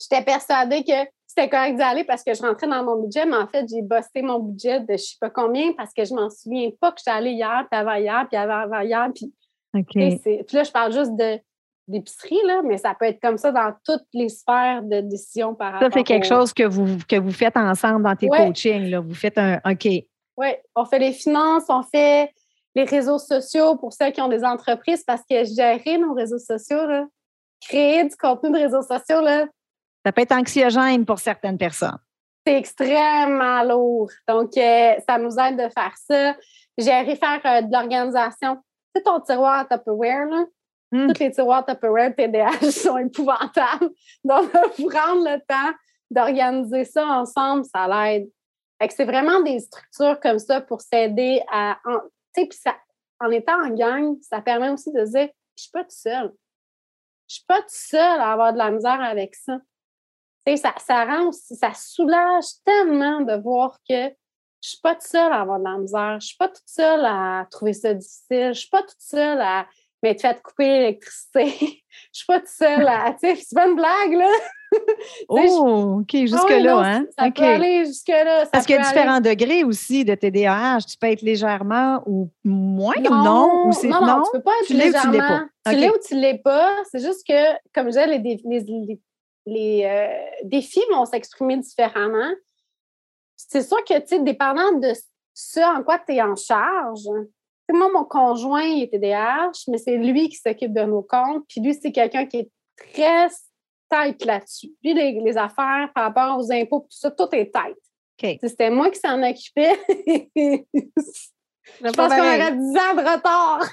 J'étais 0.00 0.22
persuadée 0.22 0.84
que 0.84 1.10
c'était 1.26 1.48
correct 1.48 1.76
d'y 1.76 1.82
aller 1.82 2.04
parce 2.04 2.22
que 2.22 2.34
je 2.34 2.42
rentrais 2.42 2.66
dans 2.66 2.84
mon 2.84 3.02
budget, 3.02 3.26
mais 3.26 3.36
en 3.36 3.46
fait, 3.46 3.66
j'ai 3.68 3.82
bossé 3.82 4.22
mon 4.22 4.38
budget 4.38 4.80
de 4.80 4.92
je 4.92 5.02
sais 5.02 5.16
pas 5.20 5.30
combien 5.30 5.72
parce 5.72 5.92
que 5.92 6.04
je 6.04 6.14
m'en 6.14 6.30
souviens 6.30 6.70
pas 6.80 6.92
que 6.92 6.98
j'étais 6.98 7.10
allée 7.10 7.32
hier, 7.32 7.66
puis 7.70 7.78
avant 7.78 7.94
hier, 7.94 8.26
puis 8.28 8.36
avant 8.36 8.80
hier. 8.80 9.08
Puis, 9.14 9.32
puis 9.72 10.56
là, 10.56 10.62
je 10.62 10.70
parle 10.70 10.92
juste 10.92 11.16
de 11.16 11.38
d'épicerie, 11.88 12.40
là, 12.46 12.62
mais 12.64 12.78
ça 12.78 12.94
peut 12.98 13.06
être 13.06 13.20
comme 13.20 13.38
ça 13.38 13.52
dans 13.52 13.72
toutes 13.84 14.06
les 14.12 14.28
sphères 14.28 14.82
de 14.82 15.00
décision 15.02 15.54
par 15.54 15.74
rapport 15.74 15.88
Ça, 15.88 15.94
c'est 15.96 16.04
quelque 16.04 16.26
chose 16.26 16.52
que 16.52 16.64
vous, 16.64 16.98
que 17.08 17.16
vous 17.16 17.30
faites 17.30 17.56
ensemble 17.56 18.02
dans 18.02 18.16
tes 18.16 18.28
coachings. 18.28 18.90
Là. 18.90 19.00
Vous 19.00 19.14
faites 19.14 19.38
un 19.38 19.60
OK. 19.64 19.86
Oui, 20.36 20.48
on 20.74 20.84
fait 20.84 20.98
les 20.98 21.12
finances, 21.12 21.64
on 21.68 21.82
fait 21.82 22.32
les 22.74 22.84
réseaux 22.84 23.18
sociaux 23.18 23.76
pour 23.76 23.92
ceux 23.92 24.10
qui 24.10 24.20
ont 24.20 24.28
des 24.28 24.44
entreprises 24.44 25.02
parce 25.04 25.22
que 25.28 25.44
gérer 25.44 25.96
nos 25.98 26.12
réseaux 26.12 26.38
sociaux, 26.38 26.86
là, 26.86 27.06
créer 27.60 28.04
du 28.04 28.16
contenu 28.16 28.50
de 28.50 28.58
réseaux 28.58 28.82
sociaux, 28.82 29.20
là, 29.22 29.46
ça 30.06 30.12
peut 30.12 30.22
être 30.22 30.36
anxiogène 30.36 31.04
pour 31.04 31.18
certaines 31.18 31.58
personnes. 31.58 31.98
C'est 32.46 32.56
extrêmement 32.56 33.64
lourd. 33.64 34.08
Donc, 34.28 34.56
euh, 34.56 34.94
ça 35.04 35.18
nous 35.18 35.36
aide 35.36 35.56
de 35.56 35.68
faire 35.68 35.94
ça. 35.96 36.36
J'ai 36.78 36.92
à 36.92 37.04
faire 37.04 37.40
euh, 37.44 37.62
de 37.62 37.72
l'organisation. 37.72 38.62
C'est 38.94 39.02
ton 39.02 39.18
tiroir 39.20 39.66
Tupperware, 39.68 40.26
là? 40.26 40.44
Hmm. 40.92 41.08
Tous 41.08 41.18
les 41.18 41.32
tiroirs 41.32 41.66
Tupperware 41.66 42.14
TDH 42.14 42.70
sont 42.70 42.98
épouvantables. 42.98 43.90
Donc, 44.22 44.48
prendre 44.52 45.24
le 45.24 45.40
temps 45.40 45.76
d'organiser 46.08 46.84
ça 46.84 47.04
ensemble, 47.04 47.64
ça 47.64 47.88
l'aide. 47.88 48.28
c'est 48.90 49.06
vraiment 49.06 49.40
des 49.40 49.58
structures 49.58 50.20
comme 50.20 50.38
ça 50.38 50.60
pour 50.60 50.82
s'aider 50.82 51.42
à. 51.50 51.78
Tu 52.32 52.42
sais, 52.42 52.46
puis 52.46 52.58
en 53.18 53.30
étant 53.32 53.60
en 53.60 53.70
gang, 53.70 54.16
ça 54.20 54.40
permet 54.40 54.70
aussi 54.70 54.92
de 54.92 55.04
dire 55.04 55.28
je 55.56 55.62
suis 55.62 55.72
pas 55.72 55.82
toute 55.82 55.90
seule. 55.90 56.32
Je 57.26 57.34
suis 57.34 57.44
pas 57.44 57.60
toute 57.60 57.70
seule 57.70 58.20
à 58.20 58.30
avoir 58.30 58.52
de 58.52 58.58
la 58.58 58.70
misère 58.70 59.00
avec 59.00 59.34
ça 59.34 59.58
ça, 60.54 60.72
ça 60.78 61.04
rend 61.04 61.32
ça 61.32 61.72
soulage 61.74 62.44
tellement 62.64 63.22
de 63.22 63.34
voir 63.42 63.78
que 63.88 64.10
je 64.62 64.70
suis 64.70 64.80
pas 64.80 64.94
toute 64.94 65.04
seule 65.04 65.32
à 65.32 65.40
avoir 65.40 65.58
de 65.58 65.64
la 65.64 65.78
misère. 65.78 66.18
Je 66.20 66.26
suis 66.26 66.36
pas 66.36 66.48
toute 66.48 66.66
seule 66.66 67.04
à 67.04 67.46
trouver 67.50 67.72
ça 67.72 67.94
difficile. 67.94 68.52
Je 68.52 68.60
suis 68.60 68.68
pas 68.68 68.82
toute 68.82 69.00
seule 69.00 69.40
à 69.40 69.66
m'être 70.02 70.20
fait 70.20 70.42
couper 70.42 70.68
l'électricité. 70.68 71.46
je 72.12 72.18
suis 72.18 72.26
pas 72.26 72.40
toute 72.40 72.48
seule 72.48 72.86
à. 72.86 73.12
Tu 73.12 73.28
sais, 73.28 73.36
c'est 73.36 73.54
pas 73.54 73.66
une 73.66 73.76
blague, 73.76 74.12
là. 74.12 74.28
oh, 75.28 76.00
OK, 76.00 76.16
jusque-là, 76.16 76.78
hein? 76.84 77.06
Ça 77.16 77.30
peut 77.30 77.42
aller 77.44 77.84
jusque-là. 77.86 78.46
Parce 78.52 78.66
qu'il 78.66 78.76
y 78.76 78.78
a 78.78 78.82
différents 78.82 79.20
degrés 79.20 79.64
aussi 79.64 80.04
de 80.04 80.14
TDAH. 80.14 80.80
Tu 80.88 80.96
peux 80.98 81.06
être 81.06 81.22
légèrement 81.22 82.02
ou 82.06 82.30
moins 82.44 82.94
non, 83.00 83.10
ou 83.10 83.24
non? 83.24 83.70
Ou 83.70 83.86
non, 83.86 84.06
non, 84.06 84.22
tu 84.24 84.30
peux 84.32 84.42
pas 84.42 84.52
être 84.62 84.70
légèrement. 84.70 85.40
Tu 85.66 85.76
l'es 85.76 85.90
ou 85.90 85.98
tu 86.06 86.14
l'es 86.14 86.38
pas. 86.38 86.72
C'est 86.90 87.00
juste 87.00 87.26
que, 87.26 87.54
comme 87.72 87.86
je 87.86 87.90
disais, 87.90 88.06
les, 88.06 88.18
les, 88.18 88.60
les, 88.60 89.00
les 89.46 89.84
euh, 89.84 90.38
défis 90.44 90.82
vont 90.90 91.06
s'exprimer 91.06 91.56
différemment. 91.56 92.32
C'est 93.36 93.62
sûr 93.62 93.82
que, 93.84 93.98
tu 94.00 94.08
sais, 94.08 94.18
dépendant 94.20 94.72
de 94.72 94.92
ce 95.34 95.60
en 95.60 95.82
quoi 95.82 95.98
tu 95.98 96.14
es 96.14 96.22
en 96.22 96.34
charge, 96.36 97.08
moi, 97.72 97.90
mon 97.92 98.04
conjoint, 98.04 98.62
il 98.62 98.84
était 98.84 98.98
DH, 98.98 99.68
mais 99.68 99.78
c'est 99.78 99.96
lui 99.96 100.28
qui 100.28 100.36
s'occupe 100.36 100.72
de 100.72 100.82
nos 100.82 101.02
comptes. 101.02 101.44
Puis 101.48 101.60
lui, 101.60 101.74
c'est 101.74 101.92
quelqu'un 101.92 102.26
qui 102.26 102.38
est 102.38 102.50
très 102.76 103.28
tête 103.88 104.24
là-dessus. 104.24 104.72
Lui, 104.84 104.94
les, 104.94 105.36
affaires 105.36 105.90
par 105.94 106.04
rapport 106.04 106.38
aux 106.38 106.52
impôts, 106.52 106.80
tout 106.80 106.96
ça, 106.96 107.10
tout 107.10 107.28
est 107.32 107.52
tête. 107.52 108.38
C'était 108.40 108.70
moi 108.70 108.90
qui 108.90 109.00
s'en 109.00 109.22
occupais. 109.22 109.78
Je 111.82 111.90
pense 111.90 111.96
qu'on 111.96 112.18
aurait 112.18 112.52
10 112.52 112.58
ans 112.58 112.94
de 112.94 113.14
retard. 113.14 113.68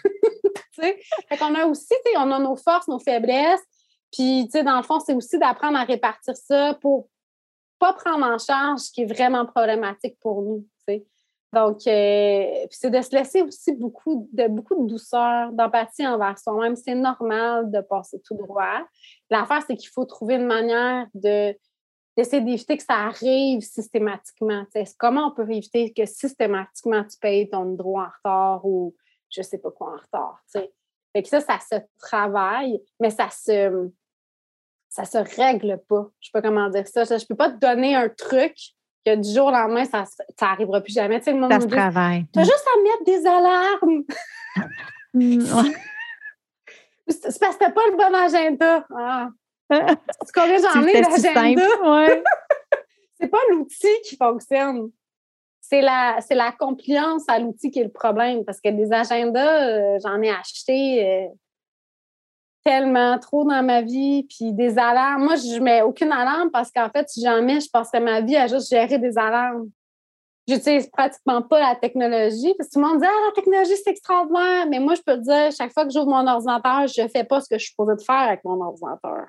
fait 0.71 1.37
qu'on 1.37 1.53
a 1.55 1.65
aussi, 1.65 1.93
on 2.17 2.31
a 2.31 2.39
nos 2.39 2.55
forces, 2.55 2.87
nos 2.87 2.99
faiblesses. 2.99 3.61
Puis, 4.13 4.45
tu 4.45 4.51
sais, 4.51 4.63
dans 4.63 4.77
le 4.77 4.83
fond, 4.83 4.99
c'est 4.99 5.15
aussi 5.15 5.39
d'apprendre 5.39 5.77
à 5.77 5.83
répartir 5.83 6.37
ça 6.37 6.77
pour 6.81 7.09
pas 7.79 7.93
prendre 7.93 8.25
en 8.25 8.37
charge 8.37 8.81
ce 8.81 8.91
qui 8.91 9.01
est 9.01 9.13
vraiment 9.13 9.45
problématique 9.45 10.17
pour 10.21 10.43
nous, 10.43 10.67
tu 10.87 10.93
sais. 10.93 11.05
Donc, 11.51 11.85
euh, 11.85 12.65
c'est 12.71 12.89
de 12.89 13.01
se 13.01 13.15
laisser 13.15 13.41
aussi 13.41 13.73
beaucoup 13.73 14.27
de, 14.31 14.47
beaucoup 14.47 14.75
de 14.83 14.87
douceur, 14.87 15.51
d'empathie 15.51 16.07
envers 16.07 16.37
soi-même. 16.39 16.75
C'est 16.75 16.95
normal 16.95 17.69
de 17.69 17.81
passer 17.81 18.19
tout 18.21 18.35
droit. 18.35 18.87
L'affaire, 19.29 19.61
c'est 19.67 19.75
qu'il 19.75 19.89
faut 19.89 20.05
trouver 20.05 20.35
une 20.35 20.47
manière 20.47 21.07
de 21.13 21.55
d'essayer 22.15 22.43
d'éviter 22.43 22.77
que 22.77 22.83
ça 22.83 22.93
arrive 22.93 23.61
systématiquement. 23.61 24.65
sais. 24.71 24.83
Comment 24.99 25.29
on 25.29 25.31
peut 25.31 25.51
éviter 25.51 25.91
que 25.93 26.05
systématiquement 26.05 27.03
tu 27.03 27.17
payes 27.17 27.49
ton 27.49 27.65
droit 27.73 28.03
en 28.03 28.09
retard 28.17 28.65
ou 28.65 28.95
je 29.31 29.41
sais 29.41 29.57
pas 29.57 29.71
quoi 29.71 29.93
en 29.93 29.97
retard. 29.97 30.39
sais. 30.45 30.71
Fait 31.11 31.23
que 31.23 31.29
ça, 31.29 31.39
ça 31.41 31.59
se 31.59 31.75
travaille, 31.99 32.79
mais 32.99 33.09
ça 33.09 33.29
se 33.29 33.91
ça 34.93 35.05
se 35.05 35.17
règle 35.17 35.81
pas. 35.89 36.07
Je 36.19 36.27
sais 36.27 36.31
pas 36.31 36.43
comment 36.43 36.69
dire 36.69 36.87
ça. 36.87 37.03
Je 37.03 37.25
peux 37.25 37.35
pas 37.35 37.49
te 37.49 37.57
donner 37.57 37.95
un 37.95 38.09
truc 38.09 38.55
que 39.03 39.15
du 39.15 39.33
jour 39.33 39.47
au 39.47 39.51
lendemain, 39.51 39.85
ça, 39.85 40.05
ça 40.39 40.47
arrivera 40.47 40.81
plus 40.81 40.93
jamais. 40.93 41.17
Tu 41.17 41.25
sais, 41.25 41.33
le 41.33 41.39
monde 41.39 41.51
ça 41.51 41.59
se 41.59 41.65
travaille. 41.65 42.25
Tu 42.31 42.39
as 42.39 42.43
juste 42.43 42.65
à 42.73 42.81
mettre 42.81 43.03
des 43.03 43.27
alarmes. 43.27 44.03
Mm, 45.15 45.41
c'est 47.07 47.39
parce 47.39 47.55
que 47.55 47.59
t'as 47.59 47.69
pas 47.69 47.81
le 47.91 47.95
bon 47.95 48.15
agenda. 48.15 48.83
Ah. 48.97 49.29
Tu 49.69 50.31
connais, 50.33 50.57
j'en 50.57 50.81
ai 50.81 51.01
l'agenda. 51.01 51.67
Ouais. 51.83 52.23
c'est 53.19 53.27
pas 53.27 53.37
l'outil 53.51 54.01
qui 54.05 54.17
fonctionne. 54.17 54.89
c'est 55.61 55.81
la, 55.81 56.17
c'est 56.19 56.33
la 56.33 56.51
compliance 56.51 57.25
à 57.27 57.37
l'outil 57.37 57.69
qui 57.69 57.77
est 57.77 57.83
le 57.83 57.91
problème 57.91 58.43
parce 58.43 58.59
que 58.59 58.69
des 58.69 58.91
agendas, 58.91 59.67
euh, 59.67 59.99
j'en 60.01 60.19
ai 60.23 60.31
acheté 60.31 61.07
euh, 61.07 61.27
tellement 62.63 63.19
trop 63.19 63.43
dans 63.43 63.63
ma 63.63 63.81
vie, 63.81 64.23
puis 64.23 64.53
des 64.53 64.77
alarmes. 64.77 65.23
Moi, 65.23 65.35
je 65.35 65.59
mets 65.59 65.81
aucune 65.81 66.11
alarme 66.11 66.49
parce 66.51 66.71
qu'en 66.71 66.89
fait, 66.89 67.09
si 67.09 67.23
j'en 67.23 67.41
mets, 67.41 67.59
je 67.59 67.69
passerais 67.69 67.99
ma 67.99 68.21
vie 68.21 68.35
à 68.35 68.47
juste 68.47 68.69
gérer 68.69 68.97
des 68.97 69.17
alarmes. 69.17 69.69
J'utilise 70.47 70.89
pratiquement 70.89 71.41
pas 71.41 71.59
la 71.59 71.75
technologie 71.75 72.53
parce 72.57 72.69
que 72.69 72.73
tout 72.73 72.81
le 72.81 72.87
monde 72.87 72.99
dit 72.99 73.07
Ah, 73.07 73.27
la 73.27 73.31
technologie, 73.33 73.75
c'est 73.83 73.91
extraordinaire. 73.91 74.67
Mais 74.69 74.79
moi, 74.79 74.95
je 74.95 75.01
peux 75.01 75.15
te 75.15 75.21
dire, 75.21 75.51
chaque 75.55 75.71
fois 75.71 75.85
que 75.85 75.91
j'ouvre 75.91 76.07
mon 76.07 76.27
ordinateur, 76.27 76.87
je 76.87 77.07
fais 77.07 77.23
pas 77.23 77.39
ce 77.39 77.47
que 77.47 77.57
je 77.57 77.63
suis 77.63 77.69
supposée 77.69 77.95
de 77.95 78.01
faire 78.01 78.15
avec 78.15 78.43
mon 78.43 78.59
ordinateur. 78.59 79.27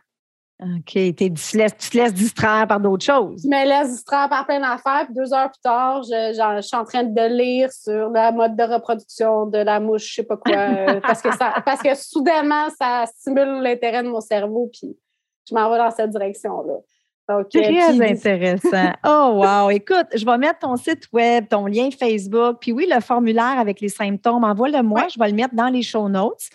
OK. 0.63 0.93
tu 0.93 1.15
te 1.15 1.97
laisses 1.97 2.15
distraire 2.15 2.67
par 2.69 2.79
d'autres 2.79 3.05
choses. 3.05 3.43
Je 3.43 3.49
me 3.49 3.65
laisse 3.67 3.91
distraire 3.91 4.29
par 4.29 4.47
plein 4.47 4.61
d'affaires. 4.61 5.05
Puis 5.07 5.15
deux 5.15 5.33
heures 5.35 5.51
plus 5.51 5.61
tard, 5.61 6.03
je, 6.05 6.61
suis 6.63 6.77
en 6.77 6.85
train 6.85 7.03
de 7.03 7.37
lire 7.37 7.73
sur 7.73 8.09
le 8.09 8.33
mode 8.33 8.57
de 8.57 8.63
reproduction 8.63 9.47
de 9.47 9.59
la 9.59 9.81
mouche, 9.81 10.09
je 10.09 10.15
sais 10.15 10.23
pas 10.23 10.37
quoi. 10.37 10.57
Euh, 10.57 11.01
parce, 11.03 11.21
que 11.21 11.35
ça, 11.37 11.55
parce 11.65 11.83
que 11.83 11.95
soudainement, 11.95 12.69
ça 12.79 13.05
stimule 13.07 13.63
l'intérêt 13.63 14.03
de 14.05 14.09
mon 14.09 14.21
cerveau. 14.21 14.71
Puis 14.73 14.97
je 15.49 15.55
m'en 15.55 15.69
vais 15.71 15.79
dans 15.79 15.91
cette 15.91 16.11
direction-là. 16.11 16.75
Donc, 17.29 17.49
Très 17.49 18.11
intéressant. 18.11 18.93
oh, 19.05 19.43
wow. 19.43 19.71
Écoute, 19.71 20.07
je 20.15 20.25
vais 20.25 20.39
mettre 20.39 20.61
ton 20.61 20.77
site 20.77 21.09
web, 21.13 21.47
ton 21.49 21.67
lien 21.67 21.89
Facebook, 21.91 22.59
puis 22.61 22.73
oui, 22.73 22.87
le 22.89 23.01
formulaire 23.01 23.59
avec 23.59 23.81
les 23.81 23.89
symptômes. 23.89 24.45
Envoie-le-moi, 24.45 25.07
je 25.13 25.19
vais 25.19 25.29
le 25.29 25.35
mettre 25.35 25.55
dans 25.55 25.69
les 25.69 25.83
show 25.83 26.09
notes. 26.09 26.51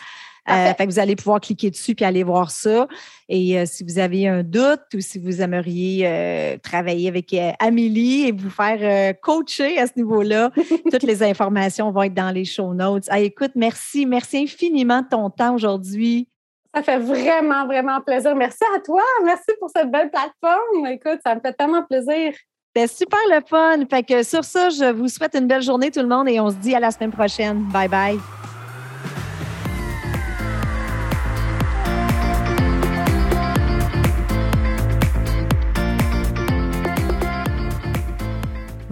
Euh, 0.50 0.74
fait 0.74 0.88
que 0.88 0.92
vous 0.92 1.00
allez 1.00 1.16
pouvoir 1.16 1.40
cliquer 1.40 1.70
dessus 1.70 1.96
puis 1.96 2.06
aller 2.06 2.24
voir 2.24 2.52
ça. 2.52 2.88
Et 3.28 3.60
euh, 3.60 3.64
si 3.66 3.84
vous 3.84 4.00
avez 4.00 4.28
un 4.28 4.44
doute 4.44 4.82
ou 4.94 5.00
si 5.00 5.20
vous 5.20 5.42
aimeriez 5.42 6.08
euh, 6.08 6.58
travailler 6.58 7.08
avec 7.08 7.36
Amélie 7.60 8.28
et 8.28 8.32
vous 8.32 8.50
faire 8.50 9.16
coacher 9.22 9.78
à 9.78 9.88
ce 9.88 9.94
niveau-là, 9.96 10.52
toutes 10.92 11.04
les 11.04 11.24
informations 11.24 11.92
vont 11.92 12.04
être 12.04 12.14
dans 12.14 12.32
les 12.32 12.46
show 12.46 12.74
notes. 12.74 13.06
Ah, 13.10 13.20
écoute, 13.20 13.52
merci, 13.56 14.06
merci 14.06 14.38
infiniment 14.38 15.02
de 15.02 15.08
ton 15.10 15.30
temps 15.30 15.56
aujourd'hui. 15.56 16.28
Ça 16.74 16.84
fait 16.84 17.00
vraiment, 17.00 17.66
vraiment 17.66 18.00
plaisir. 18.02 18.36
Merci 18.36 18.64
à 18.76 18.80
toi. 18.80 19.02
Merci 19.26 19.52
pour 19.60 19.70
cette 19.76 19.90
belle 19.90 20.12
plateforme. 20.12 20.86
Écoute, 20.88 21.20
ça 21.26 21.36
me 21.36 21.40
fait 21.42 21.54
tellement 21.54 21.84
plaisir. 21.84 22.34
C'était 22.76 22.88
super 22.88 23.20
le 23.30 23.42
fun. 23.48 23.84
Fait 23.90 24.04
que 24.04 24.22
sur 24.24 24.44
ça, 24.44 24.70
je 24.70 24.92
vous 24.92 25.08
souhaite 25.08 25.36
une 25.36 25.48
belle 25.48 25.64
journée 25.64 25.90
tout 25.90 26.02
le 26.02 26.08
monde 26.08 26.30
et 26.30 26.40
on 26.40 26.52
se 26.52 26.56
dit 26.56 26.76
à 26.76 26.80
la 26.80 26.92
semaine 26.92 27.12
prochaine. 27.12 27.64
Bye 27.74 27.90
bye. 27.90 28.39